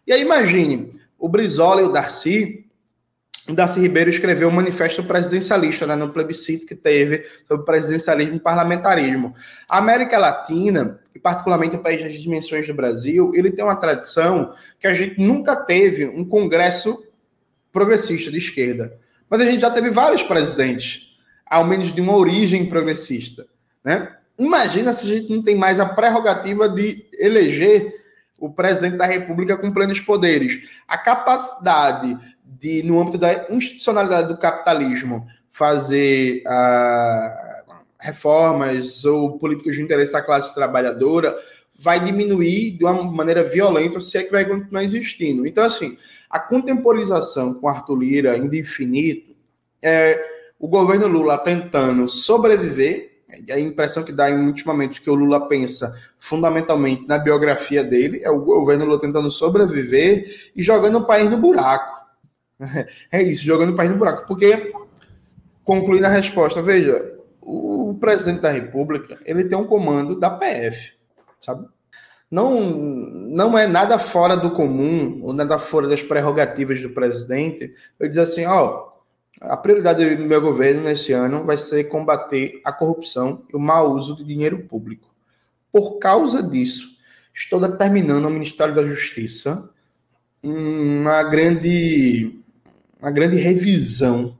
[0.06, 2.66] E aí imagine, o Brizola e o Darcy,
[3.48, 8.40] o Darcy Ribeiro escreveu um manifesto presidencialista né, no plebiscito que teve sobre presidencialismo e
[8.40, 9.34] parlamentarismo.
[9.68, 14.52] A América Latina, e particularmente o país das dimensões do Brasil, ele tem uma tradição
[14.78, 17.11] que a gente nunca teve um congresso
[17.72, 18.98] progressista de esquerda.
[19.28, 23.46] Mas a gente já teve vários presidentes, ao menos de uma origem progressista.
[23.82, 24.14] Né?
[24.38, 28.00] Imagina se a gente não tem mais a prerrogativa de eleger
[28.38, 30.68] o presidente da República com plenos poderes.
[30.86, 39.82] A capacidade de, no âmbito da institucionalidade do capitalismo, fazer uh, reformas ou políticas de
[39.82, 41.36] interesse da classe trabalhadora
[41.80, 45.46] vai diminuir de uma maneira violenta, se é que vai continuar existindo.
[45.46, 45.96] Então, assim,
[46.32, 49.36] a contemporização com Arthur Lira infinito
[49.82, 50.18] é
[50.58, 53.12] o governo Lula tentando sobreviver
[53.50, 58.20] a impressão que dá em muitos momentos que o Lula pensa fundamentalmente na biografia dele,
[58.22, 62.02] é o governo Lula tentando sobreviver e jogando o país no buraco.
[63.10, 64.26] É isso, jogando o país no buraco.
[64.26, 64.72] Porque,
[65.64, 70.92] concluindo a resposta, veja, o presidente da República, ele tem um comando da PF,
[71.40, 71.66] sabe?
[72.32, 78.08] Não, não é nada fora do comum, ou nada fora das prerrogativas do presidente, eu
[78.08, 78.88] dizer assim, ó,
[79.38, 83.92] a prioridade do meu governo nesse ano vai ser combater a corrupção e o mau
[83.92, 85.14] uso de dinheiro público.
[85.70, 86.96] Por causa disso,
[87.34, 89.68] estou determinando ao Ministério da Justiça
[90.42, 92.40] uma grande,
[92.98, 94.38] uma grande revisão,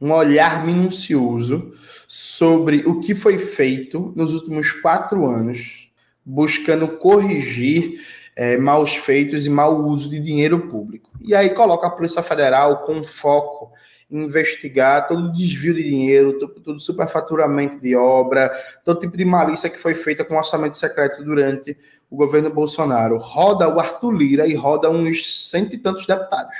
[0.00, 1.72] um olhar minucioso
[2.06, 5.89] sobre o que foi feito nos últimos quatro anos,
[6.30, 8.00] buscando corrigir
[8.36, 11.10] é, maus feitos e mau uso de dinheiro público.
[11.20, 13.72] E aí coloca a Polícia Federal com foco
[14.10, 18.50] investigar todo o desvio de dinheiro, todo, todo superfaturamento de obra,
[18.84, 21.76] todo tipo de malícia que foi feita com orçamento secreto durante
[22.10, 23.18] o governo Bolsonaro.
[23.18, 26.56] Roda o Arthur Lira e roda uns cento e tantos deputados.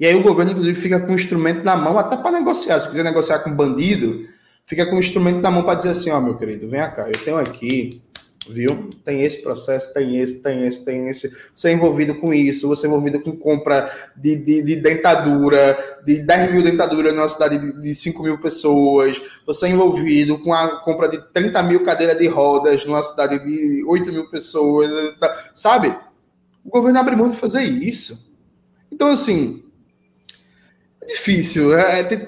[0.00, 2.80] E aí o governo, inclusive, fica com o instrumento na mão até para negociar.
[2.80, 4.26] Se quiser negociar com bandido,
[4.64, 7.06] fica com o instrumento na mão para dizer assim, ó, oh, meu querido, vem cá,
[7.06, 8.02] eu tenho aqui
[8.52, 8.90] viu?
[9.04, 11.34] Tem esse processo, tem esse, tem esse, tem esse.
[11.54, 16.18] Você é envolvido com isso, você é envolvido com compra de, de, de dentadura, de
[16.18, 20.80] 10 mil dentaduras numa cidade de, de 5 mil pessoas, você é envolvido com a
[20.82, 25.50] compra de 30 mil cadeiras de rodas numa cidade de 8 mil pessoas, tá?
[25.54, 25.96] sabe?
[26.64, 28.34] O governo abre mão de fazer isso.
[28.92, 29.62] Então, assim,
[31.00, 31.76] é difícil.
[31.76, 32.18] É, tem,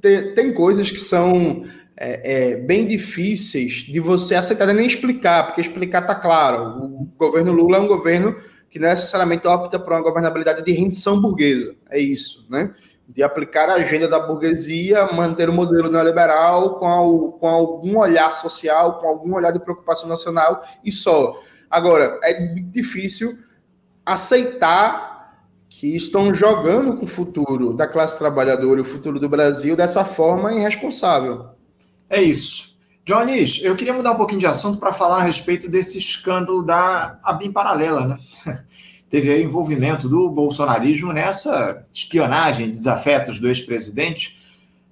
[0.00, 1.64] tem, tem coisas que são
[2.00, 6.84] é, é, bem difíceis de você aceitar nem explicar, porque explicar está claro.
[6.84, 8.36] O governo Lula é um governo
[8.70, 11.74] que necessariamente opta por uma governabilidade de rendição burguesa.
[11.90, 12.72] É isso, né?
[13.08, 19.00] De aplicar a agenda da burguesia, manter o modelo neoliberal com, com algum olhar social,
[19.00, 21.40] com algum olhar de preocupação nacional e só.
[21.68, 22.32] Agora, é
[22.70, 23.36] difícil
[24.06, 25.36] aceitar
[25.68, 30.04] que estão jogando com o futuro da classe trabalhadora e o futuro do Brasil dessa
[30.04, 31.57] forma irresponsável.
[32.08, 32.76] É isso.
[33.04, 37.18] Jones, eu queria mudar um pouquinho de assunto para falar a respeito desse escândalo da
[37.22, 38.18] ABIN paralela, né?
[39.08, 44.38] Teve aí envolvimento do bolsonarismo nessa espionagem, desafetos do ex-presidente,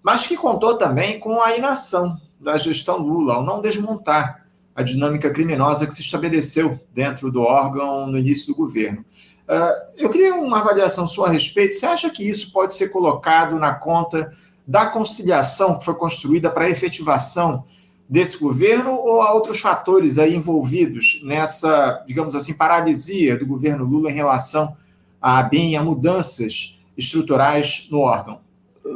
[0.03, 5.31] mas que contou também com a inação da gestão Lula, ao não desmontar a dinâmica
[5.31, 9.05] criminosa que se estabeleceu dentro do órgão no início do governo.
[9.49, 11.75] Uh, eu queria uma avaliação sua a respeito.
[11.75, 14.33] Você acha que isso pode ser colocado na conta
[14.67, 17.65] da conciliação que foi construída para a efetivação
[18.09, 24.11] desse governo ou há outros fatores aí envolvidos nessa, digamos assim, paralisia do governo Lula
[24.11, 24.77] em relação
[25.21, 28.41] a bem a mudanças estruturais no órgão?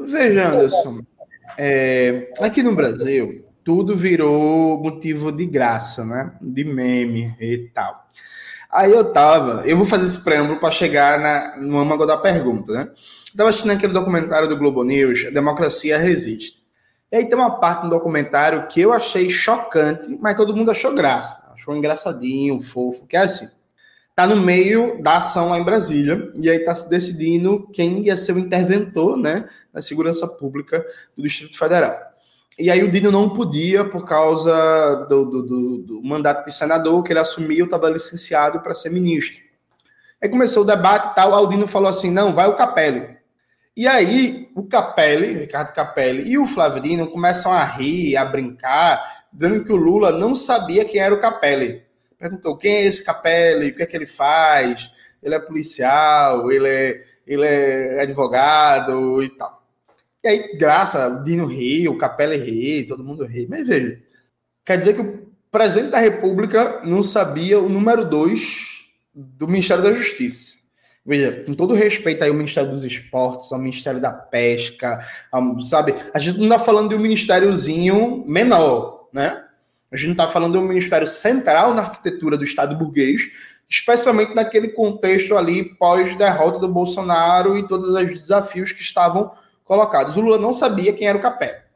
[0.07, 1.01] Veja, Anderson,
[1.59, 6.33] é, aqui no Brasil tudo virou motivo de graça, né?
[6.41, 8.07] De meme e tal.
[8.71, 12.73] Aí eu tava, eu vou fazer esse preâmbulo para chegar na, no âmago da pergunta,
[12.73, 12.89] né?
[13.31, 16.65] Estava assistindo aquele documentário do Globo News, A Democracia Resiste.
[17.13, 20.93] E aí tem uma parte do documentário que eu achei chocante, mas todo mundo achou
[20.95, 21.49] graça.
[21.55, 23.49] Achou engraçadinho, fofo, que é assim.
[24.17, 28.17] Tá no meio da ação lá em Brasília, e aí tá se decidindo quem ia
[28.17, 30.85] ser o interventor, né, na segurança pública
[31.17, 31.97] do Distrito Federal.
[32.59, 37.03] E aí o Dino não podia por causa do, do, do, do mandato de senador
[37.05, 39.41] que ele assumiu, estava licenciado para ser ministro.
[40.21, 43.20] Aí começou o debate e tal, o Dino falou assim, não, vai o Capelli.
[43.77, 49.65] E aí o Capelli, Ricardo Capelli e o Flavirino começam a rir, a brincar, dizendo
[49.65, 51.83] que o Lula não sabia quem era o Capelli.
[52.19, 56.69] Perguntou quem é esse Capelli, o que é que ele faz, ele é policial, ele
[56.69, 59.61] é, ele é advogado e tal.
[60.23, 63.47] E aí, graça, Dino Rio, Capela Rio, todo mundo ri.
[63.49, 63.99] Mas veja,
[64.65, 69.93] quer dizer que o presidente da República não sabia o número dois do Ministério da
[69.93, 70.60] Justiça.
[71.05, 75.95] Veja, com todo respeito aí ao Ministério dos Esportes, ao Ministério da Pesca, ao, sabe?
[76.13, 79.45] A gente não está falando de um ministériozinho menor, né?
[79.91, 83.23] A gente está falando de um ministério central na arquitetura do Estado burguês,
[83.69, 89.33] especialmente naquele contexto ali pós-derrota do Bolsonaro e todos os desafios que estavam
[89.65, 90.17] colocados.
[90.17, 91.67] O Lula não sabia quem era o Capé.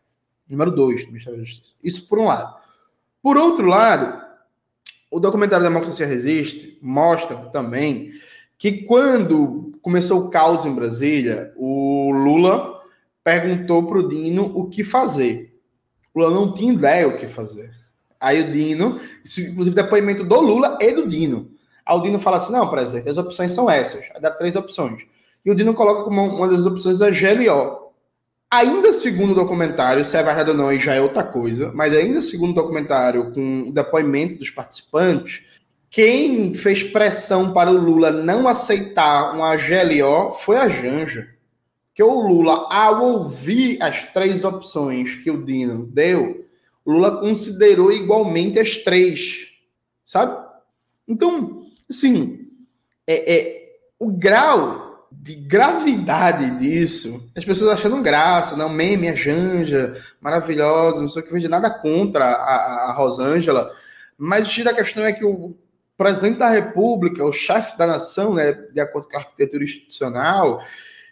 [0.48, 1.74] Número dois do Ministério da Justiça.
[1.82, 2.54] Isso por um lado.
[3.22, 4.22] Por outro lado,
[5.10, 8.12] o documentário Democracia Resiste mostra também
[8.58, 12.80] que quando começou o caos em Brasília, o Lula
[13.22, 15.54] perguntou para o Dino o que fazer.
[16.14, 17.70] O Lula não tinha ideia o que fazer.
[18.20, 19.00] Aí o Dino,
[19.38, 21.50] inclusive depoimento do Lula e do Dino.
[21.84, 24.06] Aí o Dino fala assim: não, presidente, as opções são essas.
[24.14, 25.02] Aí dá três opções.
[25.44, 27.84] E o Dino coloca como uma das opções a GLO.
[28.50, 31.92] Ainda segundo o documentário, se é verdade ou não, aí já é outra coisa, mas
[31.92, 35.42] ainda segundo o documentário, com o depoimento dos participantes,
[35.94, 41.32] quem fez pressão para o Lula não aceitar uma GLO foi a Janja.
[41.94, 46.48] Que o Lula, ao ouvir as três opções que o Dino deu,
[46.84, 49.52] o Lula considerou igualmente as três.
[50.04, 50.36] Sabe?
[51.06, 52.48] Então, assim,
[53.06, 59.96] é, é, o grau de gravidade disso, as pessoas achando graça, não, meme, a Janja,
[60.20, 63.70] maravilhosa, não sei o que, vejo nada contra a, a Rosângela,
[64.18, 65.56] mas o X da questão é que o
[65.96, 70.60] presidente da República, o chefe da nação, né, de acordo com a arquitetura institucional,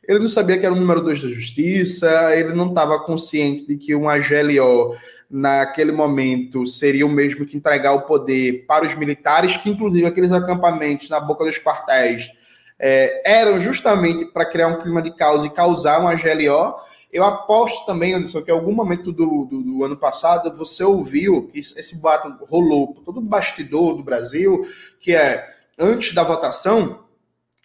[0.06, 3.76] ele não sabia que era o número dois da justiça, ele não estava consciente de
[3.76, 4.96] que um AGLO
[5.30, 10.32] naquele momento seria o mesmo que entregar o poder para os militares, que inclusive aqueles
[10.32, 12.30] acampamentos na boca dos quartéis
[12.78, 16.74] é, eram justamente para criar um clima de caos e causar um AGLO.
[17.12, 21.46] Eu aposto também, Anderson, que em algum momento do, do, do, ano passado você ouviu
[21.46, 24.66] que esse boato rolou por todo o bastidor do Brasil,
[24.98, 25.46] que é
[25.78, 27.04] antes da votação,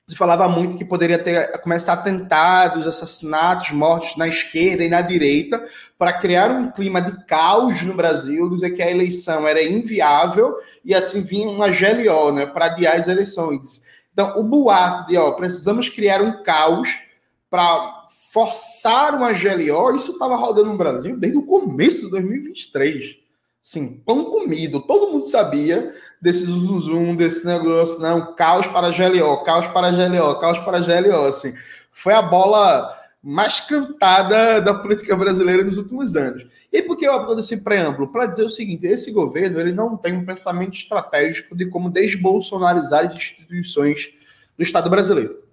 [0.05, 5.63] se falava muito que poderia ter começar atentados, assassinatos, mortes na esquerda e na direita,
[5.97, 10.93] para criar um clima de caos no Brasil, dizer que a eleição era inviável e
[10.93, 13.81] assim vinha uma GLO, né, para adiar as eleições.
[14.11, 17.06] Então, o boato de, ó, precisamos criar um caos
[17.49, 23.19] para forçar uma GLO, isso estava rodando no Brasil desde o começo de 2023.
[23.61, 29.43] Sim, pão comido, todo mundo sabia desse zoom, zoom desse negócio, não, caos para GLO,
[29.43, 31.53] caos para GLO, caos para GLO, assim.
[31.91, 36.45] Foi a bola mais cantada da política brasileira nos últimos anos.
[36.71, 38.07] E por que eu abro esse preâmbulo?
[38.07, 43.05] Para dizer o seguinte, esse governo ele não tem um pensamento estratégico de como desbolsonarizar
[43.05, 44.13] as instituições
[44.57, 45.43] do Estado brasileiro.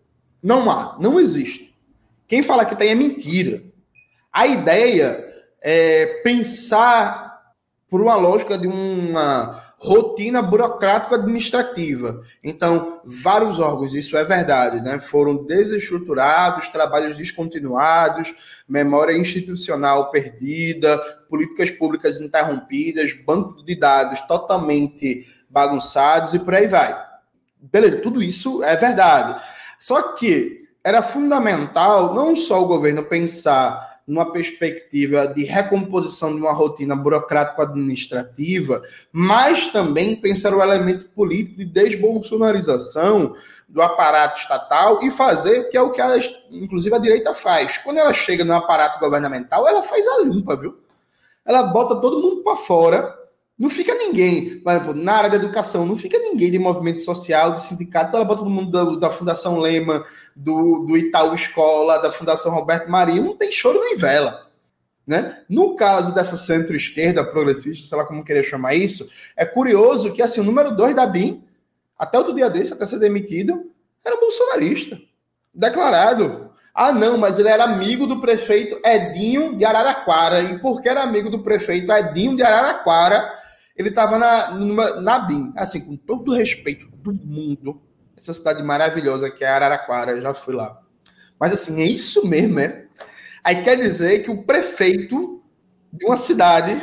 [0.42, 1.73] Não há, não existe.
[2.26, 3.62] Quem fala que tem é mentira.
[4.32, 5.16] A ideia
[5.62, 7.40] é pensar
[7.88, 12.22] por uma lógica de uma rotina burocrática administrativa.
[12.42, 18.34] Então, vários órgãos, isso é verdade, né, foram desestruturados, trabalhos descontinuados,
[18.66, 26.98] memória institucional perdida, políticas públicas interrompidas, banco de dados totalmente bagunçados e por aí vai.
[27.60, 29.40] Beleza, tudo isso é verdade.
[29.78, 36.52] Só que era fundamental não só o governo pensar numa perspectiva de recomposição de uma
[36.52, 43.34] rotina burocrático-administrativa, mas também pensar o elemento político de desbolsonarização
[43.66, 46.18] do aparato estatal e fazer o que é o que, a,
[46.50, 47.78] inclusive, a direita faz.
[47.78, 50.78] Quando ela chega no aparato governamental, ela faz a limpa, viu?
[51.46, 53.23] Ela bota todo mundo para fora
[53.56, 57.52] não fica ninguém, por exemplo, na área da educação, não fica ninguém de movimento social,
[57.52, 62.10] de sindicato, ela bota todo mundo da, da Fundação Lema, do, do Itaú Escola, da
[62.10, 64.50] Fundação Roberto Marinho, não tem choro nem vela.
[65.06, 65.42] Né?
[65.48, 70.40] No caso dessa centro-esquerda progressista, sei lá como querer chamar isso, é curioso que assim,
[70.40, 71.44] o número 2 da BIM,
[71.96, 73.70] até outro dia desse, até ser demitido,
[74.04, 74.98] era um bolsonarista.
[75.54, 76.50] Declarado.
[76.74, 80.40] Ah, não, mas ele era amigo do prefeito Edinho de Araraquara.
[80.40, 83.43] E porque era amigo do prefeito Edinho de Araraquara,
[83.76, 84.52] ele estava na,
[85.00, 87.82] na BIM, assim, com todo o respeito do mundo,
[88.16, 90.80] essa cidade maravilhosa que é Araraquara, já fui lá.
[91.38, 92.86] Mas assim, é isso mesmo, é?
[93.42, 95.42] Aí quer dizer que o prefeito
[95.92, 96.80] de uma cidade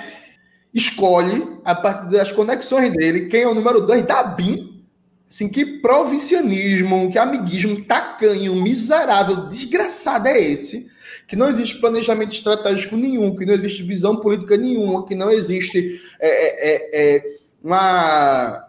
[0.73, 4.85] escolhe, a partir das conexões dele, quem é o número dois da BIM.
[5.29, 10.90] Assim, que provincianismo, que amiguismo tacanho, miserável, desgraçado é esse?
[11.31, 15.97] Que não existe planejamento estratégico nenhum, que não existe visão política nenhuma, que não existe
[16.19, 18.67] é, é, é, é uma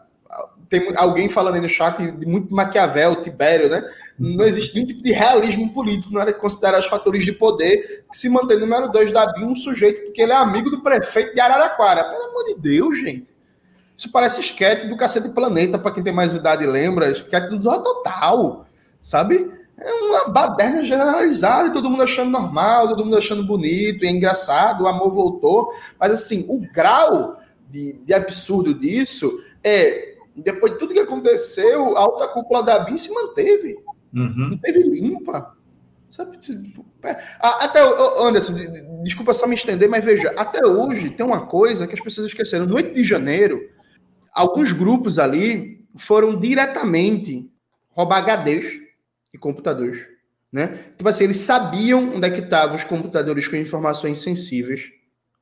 [0.68, 3.82] tem alguém falando aí no chat de muito Maquiavel, Tibério, né?
[4.16, 8.04] Não existe nenhum tipo de realismo político na hora de considerar os fatores de poder
[8.08, 11.34] que se mantém número dois da BIM um sujeito porque ele é amigo do prefeito
[11.34, 12.04] de Araraquara.
[12.04, 13.26] Pelo amor de Deus, gente.
[13.96, 18.64] Isso parece esquete do Cacete Planeta, para quem tem mais idade lembra, esquete do Total,
[19.02, 19.50] sabe?
[19.84, 24.84] É uma baderna generalizada, todo mundo achando normal, todo mundo achando bonito, e é engraçado,
[24.84, 25.68] o amor voltou.
[25.98, 32.00] Mas assim, o grau de, de absurdo disso é, depois de tudo que aconteceu, a
[32.00, 33.76] alta cúpula da BIM se manteve.
[34.14, 34.50] Uhum.
[34.50, 35.56] Não teve limpa.
[36.10, 36.36] Sabe?
[36.38, 37.80] Tipo, é, até,
[38.20, 38.54] Anderson,
[39.02, 42.66] desculpa só me estender, mas veja, até hoje tem uma coisa que as pessoas esqueceram.
[42.66, 43.60] No 8 de janeiro,
[44.32, 47.50] alguns grupos ali foram diretamente
[47.90, 48.81] roubar HDs
[49.32, 50.06] e computadores.
[50.52, 50.78] Né?
[50.96, 54.90] Tipo assim, eles sabiam onde é que estavam os computadores com informações sensíveis,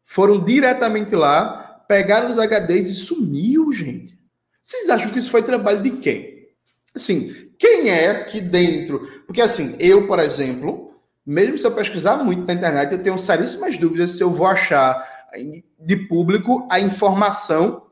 [0.04, 4.18] foram diretamente lá, pegaram os HDs e sumiu, gente.
[4.62, 6.48] Vocês acham que isso foi trabalho de quem?
[6.94, 9.00] Assim, quem é aqui dentro?
[9.26, 10.94] Porque assim, eu, por exemplo,
[11.26, 15.04] mesmo se eu pesquisar muito na internet, eu tenho seríssimas dúvidas se eu vou achar
[15.78, 17.86] de público a informação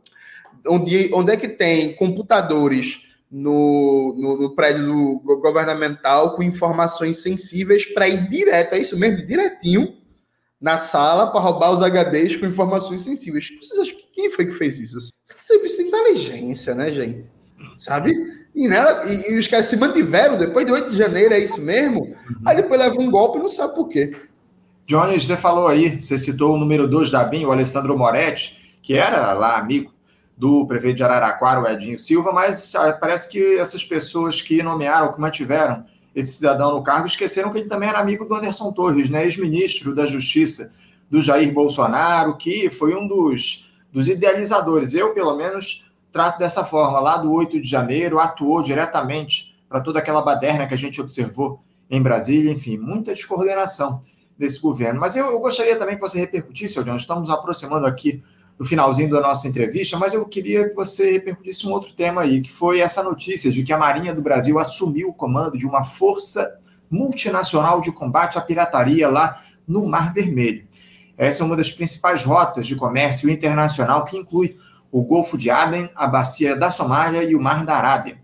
[0.67, 8.09] onde, onde é que tem computadores no, no, no prédio governamental com informações sensíveis para
[8.09, 9.99] ir direto, é isso mesmo, direitinho
[10.61, 13.49] na sala para roubar os HDs com informações sensíveis.
[13.61, 14.99] Vocês acham que quem foi que fez isso?
[15.25, 17.31] Serviço de inteligência, né, gente?
[17.77, 18.13] Sabe?
[18.55, 21.61] E, né, e, e, os caras se mantiveram depois de 8 de janeiro, é isso
[21.61, 22.01] mesmo?
[22.01, 22.17] Uhum.
[22.45, 24.17] Aí depois leva um golpe e não sabe por quê.
[24.85, 28.95] Jones, você falou aí, você citou o número 2 da BIM, o Alessandro Moretti, que
[28.95, 29.93] era lá amigo
[30.39, 35.13] do prefeito de Araraquara, o Edinho Silva, mas ah, parece que essas pessoas que nomearam,
[35.13, 35.85] que mantiveram
[36.15, 39.97] esse cidadão no cargo, esqueceram que ele também era amigo do Anderson Torres, né, ex-ministro
[39.97, 40.73] da Justiça
[41.11, 44.95] do Jair Bolsonaro, que foi um dos, dos idealizadores.
[44.95, 47.01] Eu, pelo menos, trato dessa forma.
[47.01, 51.61] Lá do 8 de janeiro, atuou diretamente para toda aquela baderna que a gente observou
[51.91, 54.01] em Brasília, enfim, muita descoordenação
[54.39, 55.01] desse governo.
[55.01, 58.23] Mas eu, eu gostaria também que você repercutisse, Odilon, estamos aproximando aqui
[58.59, 62.41] no finalzinho da nossa entrevista, mas eu queria que você repercutisse um outro tema aí,
[62.41, 65.85] que foi essa notícia de que a Marinha do Brasil assumiu o comando de uma
[65.85, 66.59] força
[66.91, 70.67] multinacional de combate à pirataria lá no Mar Vermelho.
[71.17, 74.57] Essa é uma das principais rotas de comércio internacional que inclui
[74.91, 78.19] o Golfo de Aden, a Bacia da Somália e o Mar da Arábia.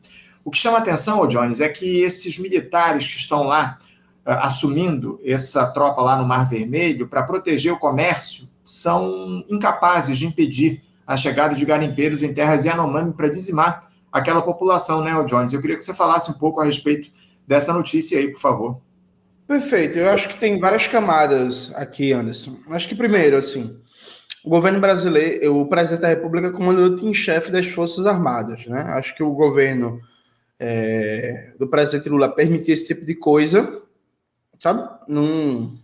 [0.44, 3.78] O que chama atenção, Jones, é que esses militares que estão lá
[4.26, 10.26] uh, assumindo essa tropa lá no Mar Vermelho para proteger o comércio são incapazes de
[10.26, 15.52] impedir a chegada de garimpeiros em terras Yanomami para dizimar aquela população, né, Jones?
[15.52, 17.10] Eu queria que você falasse um pouco a respeito
[17.46, 18.80] dessa notícia aí, por favor.
[19.46, 19.98] Perfeito.
[19.98, 22.56] Eu acho que tem várias camadas aqui, Anderson.
[22.70, 23.76] Acho que primeiro, assim,
[24.42, 28.80] o governo brasileiro, o presidente da República comandante em chefe das Forças Armadas, né?
[28.88, 30.00] Acho que o governo
[30.58, 33.82] é, do presidente Lula permitir esse tipo de coisa,
[34.58, 34.88] sabe?
[35.06, 35.78] Não.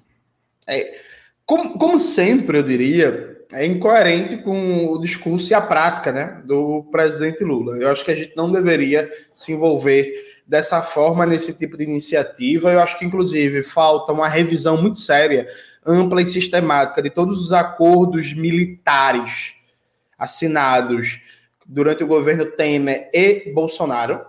[0.66, 1.09] É,
[1.50, 6.84] como, como sempre, eu diria, é incoerente com o discurso e a prática né, do
[6.92, 7.76] presidente Lula.
[7.76, 10.14] Eu acho que a gente não deveria se envolver
[10.46, 12.70] dessa forma nesse tipo de iniciativa.
[12.70, 15.48] Eu acho que, inclusive, falta uma revisão muito séria,
[15.84, 19.54] ampla e sistemática de todos os acordos militares
[20.16, 21.20] assinados
[21.66, 24.24] durante o governo Temer e Bolsonaro,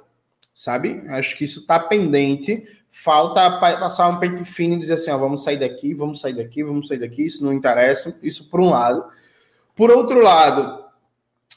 [0.56, 1.04] sabe?
[1.10, 2.64] Acho que isso está pendente
[2.94, 6.62] Falta passar um pente fino e dizer assim: ó, vamos sair daqui, vamos sair daqui,
[6.62, 7.26] vamos sair daqui.
[7.26, 8.20] Isso não interessa.
[8.22, 9.06] Isso por um lado.
[9.74, 10.84] Por outro lado,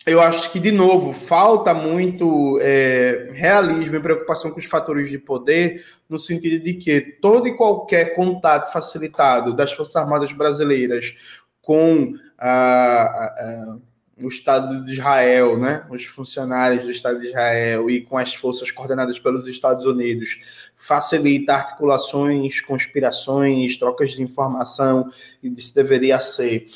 [0.07, 5.18] eu acho que, de novo, falta muito é, realismo e preocupação com os fatores de
[5.18, 11.16] poder, no sentido de que todo e qualquer contato facilitado das Forças Armadas Brasileiras
[11.61, 13.76] com a,
[14.22, 18.70] o Estado de Israel, né, os funcionários do Estado de Israel e com as forças
[18.70, 20.40] coordenadas pelos Estados Unidos,
[20.76, 25.10] facilita articulações, conspirações, trocas de informação,
[25.42, 26.66] e isso deveria ser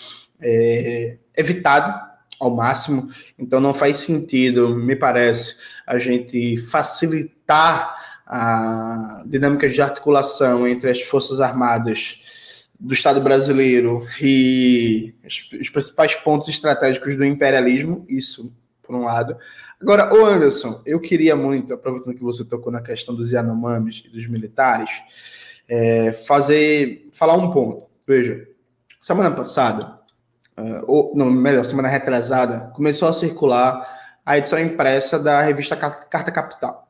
[0.40, 2.08] é, evitado
[2.40, 3.08] ao máximo.
[3.38, 11.00] Então, não faz sentido, me parece, a gente facilitar a dinâmica de articulação entre as
[11.00, 12.20] Forças Armadas
[12.78, 15.14] do Estado brasileiro e
[15.60, 19.36] os principais pontos estratégicos do imperialismo, isso por um lado.
[19.80, 24.08] Agora, o Anderson, eu queria muito, aproveitando que você tocou na questão dos Yanomamis e
[24.08, 24.90] dos militares,
[25.68, 27.86] é, fazer, falar um ponto.
[28.06, 28.48] Veja,
[29.00, 29.98] semana passada,
[30.58, 33.86] uh, ou não, melhor, semana retrasada, começou a circular
[34.24, 36.88] a edição impressa da revista Carta Capital.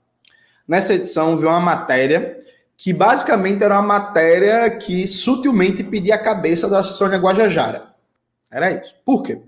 [0.66, 2.36] Nessa edição, viu uma matéria
[2.78, 7.88] que basicamente era uma matéria que sutilmente pedia a cabeça da Sônia Guajajara.
[8.48, 8.94] Era isso.
[9.04, 9.42] Por quê?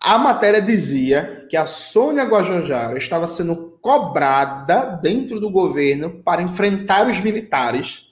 [0.00, 7.06] A matéria dizia que a Sônia Guajajara estava sendo cobrada dentro do governo para enfrentar
[7.06, 8.06] os militares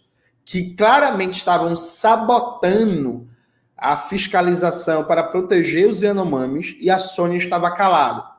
[0.45, 3.29] que claramente estavam sabotando
[3.77, 8.34] a fiscalização para proteger os Yanomamis e a Sônia estava calada.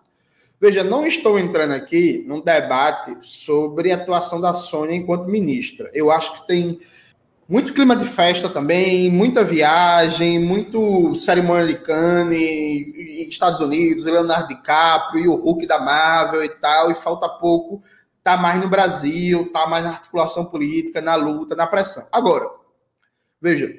[0.65, 5.91] Veja, não estou entrando aqui num debate sobre a atuação da Sônia enquanto ministra.
[5.93, 6.79] Eu acho que tem
[7.47, 15.23] muito clima de festa também, muita viagem, muito cerimônia de Cannes, Estados Unidos, Leonardo DiCaprio
[15.23, 17.83] e o Hulk da Marvel e tal, e falta pouco
[18.23, 22.07] tá mais no Brasil, tá mais na articulação política, na luta, na pressão.
[22.11, 22.49] Agora,
[23.39, 23.71] veja,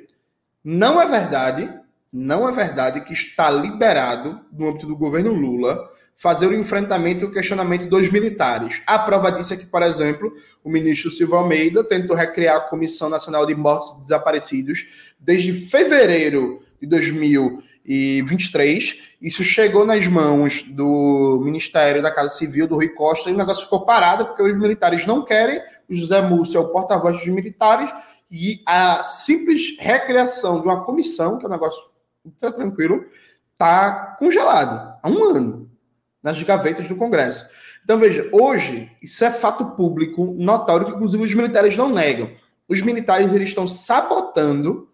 [0.63, 1.69] não é verdade,
[2.13, 7.29] não é verdade que está liberado no âmbito do governo Lula fazer o enfrentamento e
[7.29, 8.81] o questionamento dos militares.
[8.87, 10.33] A prova disso é que, por exemplo,
[10.65, 16.63] o ministro Silva Almeida tentou recriar a Comissão Nacional de Mortos e Desaparecidos desde fevereiro
[16.81, 19.03] de 2023.
[19.21, 23.65] Isso chegou nas mãos do Ministério da Casa Civil, do Rui Costa, e o negócio
[23.65, 25.61] ficou parado porque os militares não querem.
[25.87, 27.91] O José Múcio é o porta-voz dos militares
[28.31, 31.83] e a simples recriação de uma comissão, que é um negócio
[32.25, 33.05] ultra tranquilo,
[33.53, 35.76] está congelado há um ano
[36.23, 37.49] nas gavetas do Congresso.
[37.85, 42.31] Então, veja, hoje, isso é fato público, notório, que inclusive os militares não negam.
[42.69, 44.89] Os militares eles estão sabotando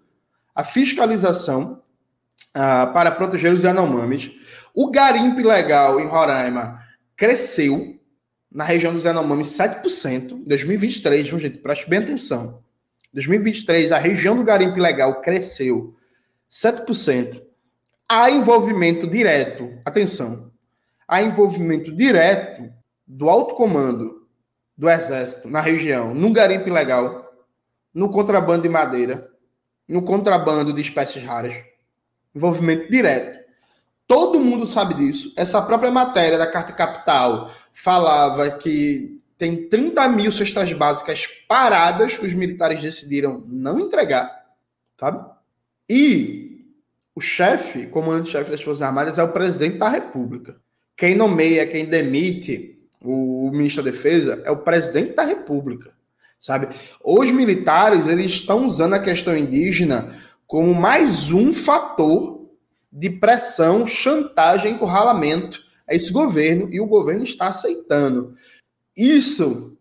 [0.54, 1.82] a fiscalização
[2.50, 4.30] uh, para proteger os Yanomamis.
[4.74, 6.82] O garimpo ilegal em Roraima
[7.16, 7.98] cresceu
[8.50, 11.58] na região dos Yanomamis 7% em 2023, viu, gente?
[11.58, 12.62] Preste bem atenção.
[13.10, 15.96] Em 2023, a região do garimpo ilegal cresceu
[16.50, 17.42] 7%.
[18.06, 20.51] Há envolvimento direto, atenção,
[21.12, 22.72] há envolvimento direto
[23.06, 24.26] do alto comando
[24.74, 27.30] do Exército na região, no garimpo ilegal,
[27.92, 29.30] no contrabando de madeira,
[29.86, 31.54] no contrabando de espécies raras.
[32.34, 33.42] Envolvimento direto.
[34.06, 35.34] Todo mundo sabe disso.
[35.36, 42.24] Essa própria matéria da Carta Capital falava que tem 30 mil cestas básicas paradas que
[42.24, 44.46] os militares decidiram não entregar,
[44.98, 45.30] sabe?
[45.90, 46.64] E
[47.14, 50.58] o chefe, comandante-chefe das Forças Armadas, é o presidente da República.
[50.96, 55.92] Quem nomeia, quem demite o, ministro da Defesa é o presidente da República,
[56.38, 56.68] sabe?
[57.02, 60.16] Os militares eles estão usando a questão indígena
[60.46, 62.50] como mais um fator
[62.92, 68.34] de pressão, chantagem, encurralamento a esse governo e o governo está aceitando.
[68.96, 69.76] Isso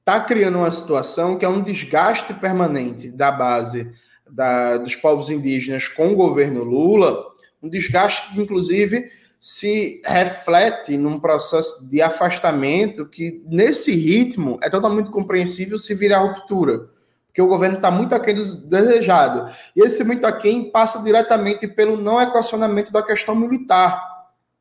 [0.00, 3.90] está criando uma situação que é um desgaste permanente da base
[4.28, 7.24] da, dos povos indígenas com o governo Lula,
[7.62, 9.08] um desgaste que, inclusive,
[9.46, 16.90] se reflete num processo de afastamento que, nesse ritmo, é totalmente compreensível se virar ruptura,
[17.28, 19.48] porque o governo está muito aquém do desejado.
[19.76, 24.04] E esse muito aquém passa diretamente pelo não equacionamento da questão militar,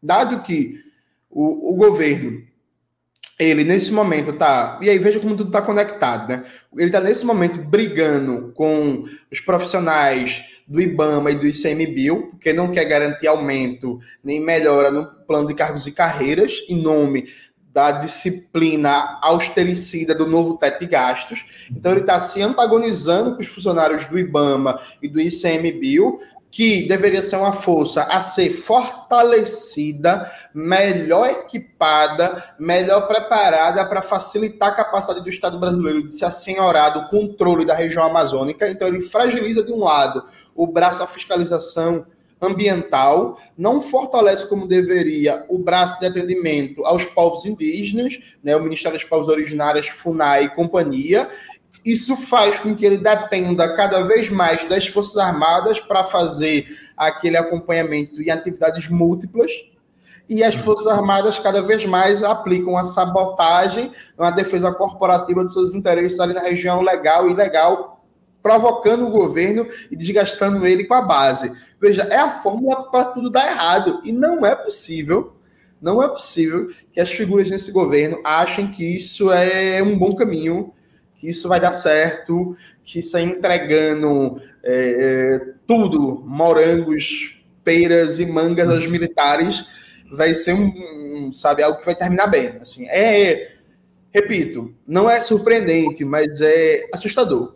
[0.04, 0.80] dado que
[1.32, 2.44] o, o governo
[3.40, 4.78] ele nesse momento tá.
[4.84, 6.46] E aí veja como tudo está conectado, né?
[6.78, 12.72] Ele está nesse momento brigando com os profissionais do IBAMA e do ICMBio, porque não
[12.72, 17.28] quer garantir aumento nem melhora no plano de cargos e carreiras, em nome
[17.72, 21.46] da disciplina austericida do novo teto de gastos.
[21.70, 26.20] Então ele está se antagonizando com os funcionários do IBAMA e do ICMBio,
[26.56, 34.76] que deveria ser uma força a ser fortalecida, melhor equipada, melhor preparada para facilitar a
[34.76, 38.70] capacidade do Estado brasileiro de se assenhorar do controle da região amazônica.
[38.70, 40.24] Então, ele fragiliza, de um lado,
[40.56, 42.06] o braço da fiscalização
[42.42, 48.98] ambiental, não fortalece como deveria o braço de atendimento aos povos indígenas, né, o Ministério
[48.98, 51.30] dos Povos Originários, FUNAI e companhia,
[51.86, 56.66] isso faz com que ele dependa cada vez mais das Forças Armadas para fazer
[56.98, 59.52] aquele acompanhamento em atividades múltiplas.
[60.28, 65.76] E as Forças Armadas cada vez mais aplicam a sabotagem, uma defesa corporativa dos seus
[65.76, 68.04] interesses ali na região legal e ilegal,
[68.42, 71.52] provocando o governo e desgastando ele com a base.
[71.80, 74.02] Veja, é a fórmula para tudo dar errado.
[74.04, 75.36] E não é possível,
[75.80, 80.74] não é possível que as figuras nesse governo achem que isso é um bom caminho
[81.26, 88.28] que isso vai dar certo, que isso é entregando é, é, tudo, morangos, peiras e
[88.28, 89.66] mangas aos militares,
[90.12, 92.58] vai ser um, sabe, algo que vai terminar bem.
[92.62, 93.56] Assim, é,
[94.14, 97.56] repito, não é surpreendente, mas é assustador.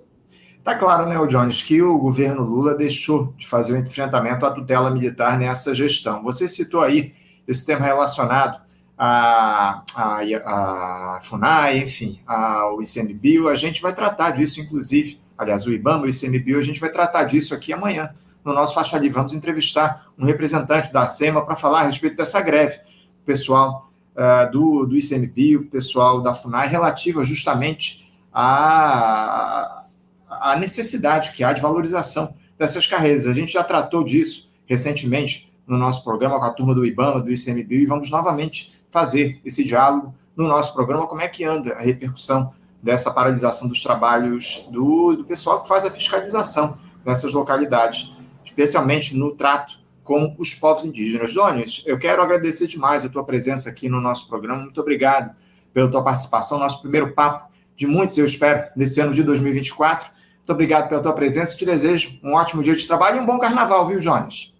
[0.63, 4.51] Tá claro, né, o Jones, que o governo Lula deixou de fazer o enfrentamento à
[4.51, 6.24] tutela militar nessa gestão.
[6.24, 7.13] Você citou aí
[7.47, 8.61] esse tema relacionado
[9.02, 15.66] a, a, a FUNAI, enfim, a, o ICMBio, a gente vai tratar disso, inclusive, aliás,
[15.66, 19.16] o IBAMA o ICMBio, a gente vai tratar disso aqui amanhã, no nosso Faixa Livre.
[19.16, 22.76] Vamos entrevistar um representante da SEMA para falar a respeito dessa greve.
[23.22, 29.86] O pessoal uh, do, do ICMP, o pessoal da FUNAI, relativa justamente à,
[30.30, 33.28] à necessidade que há de valorização dessas carreiras.
[33.28, 37.32] A gente já tratou disso recentemente no nosso programa com a turma do IBAMA, do
[37.32, 41.82] ICMBio, e vamos novamente fazer esse diálogo no nosso programa, como é que anda a
[41.82, 48.14] repercussão dessa paralisação dos trabalhos do, do pessoal que faz a fiscalização nessas localidades,
[48.44, 51.32] especialmente no trato com os povos indígenas.
[51.32, 54.64] Jones, eu quero agradecer demais a tua presença aqui no nosso programa.
[54.64, 55.36] Muito obrigado
[55.74, 60.10] pela tua participação, nosso primeiro papo de muitos, eu espero, nesse ano de 2024.
[60.38, 61.56] Muito obrigado pela tua presença.
[61.56, 64.54] Te desejo um ótimo dia de trabalho e um bom carnaval, viu, Jones?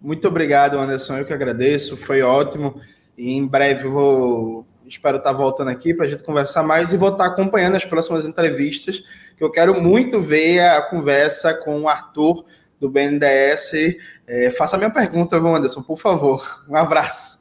[0.00, 1.16] Muito obrigado, Anderson.
[1.18, 1.96] Eu que agradeço.
[1.96, 2.80] Foi ótimo.
[3.20, 7.10] E em breve vou espero estar voltando aqui para a gente conversar mais e vou
[7.10, 9.04] estar acompanhando as próximas entrevistas,
[9.36, 12.46] que eu quero muito ver a conversa com o Arthur
[12.80, 13.98] do BNDES.
[14.26, 16.64] É, faça a minha pergunta, Anderson, por favor.
[16.66, 17.40] Um abraço.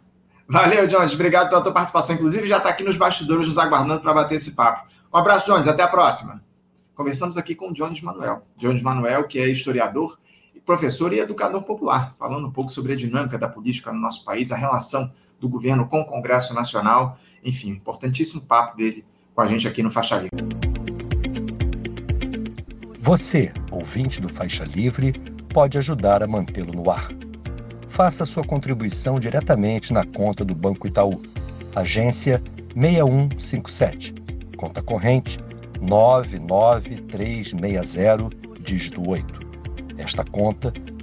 [0.49, 1.13] Valeu, Jones.
[1.13, 2.13] Obrigado pela tua participação.
[2.13, 4.85] Inclusive, já está aqui nos bastidores nos aguardando para bater esse papo.
[5.13, 5.69] Um abraço, Jones.
[5.69, 6.43] Até a próxima.
[6.93, 8.43] Conversamos aqui com o Jones Manuel.
[8.57, 10.19] Jones Manuel, que é historiador,
[10.65, 14.51] professor e educador popular, falando um pouco sobre a dinâmica da política no nosso país,
[14.51, 15.09] a relação
[15.39, 17.17] do governo com o Congresso Nacional.
[17.43, 20.29] Enfim, importantíssimo papo dele com a gente aqui no Faixa Livre.
[23.01, 25.13] Você, ouvinte do Faixa Livre,
[25.53, 27.09] pode ajudar a mantê-lo no ar.
[27.89, 31.19] Faça sua contribuição diretamente na conta do Banco Itaú,
[31.75, 32.39] agência
[32.75, 34.13] 6157,
[34.57, 35.39] conta corrente
[35.81, 38.29] 99360,
[38.61, 39.49] dígito 8.
[39.97, 40.71] Esta conta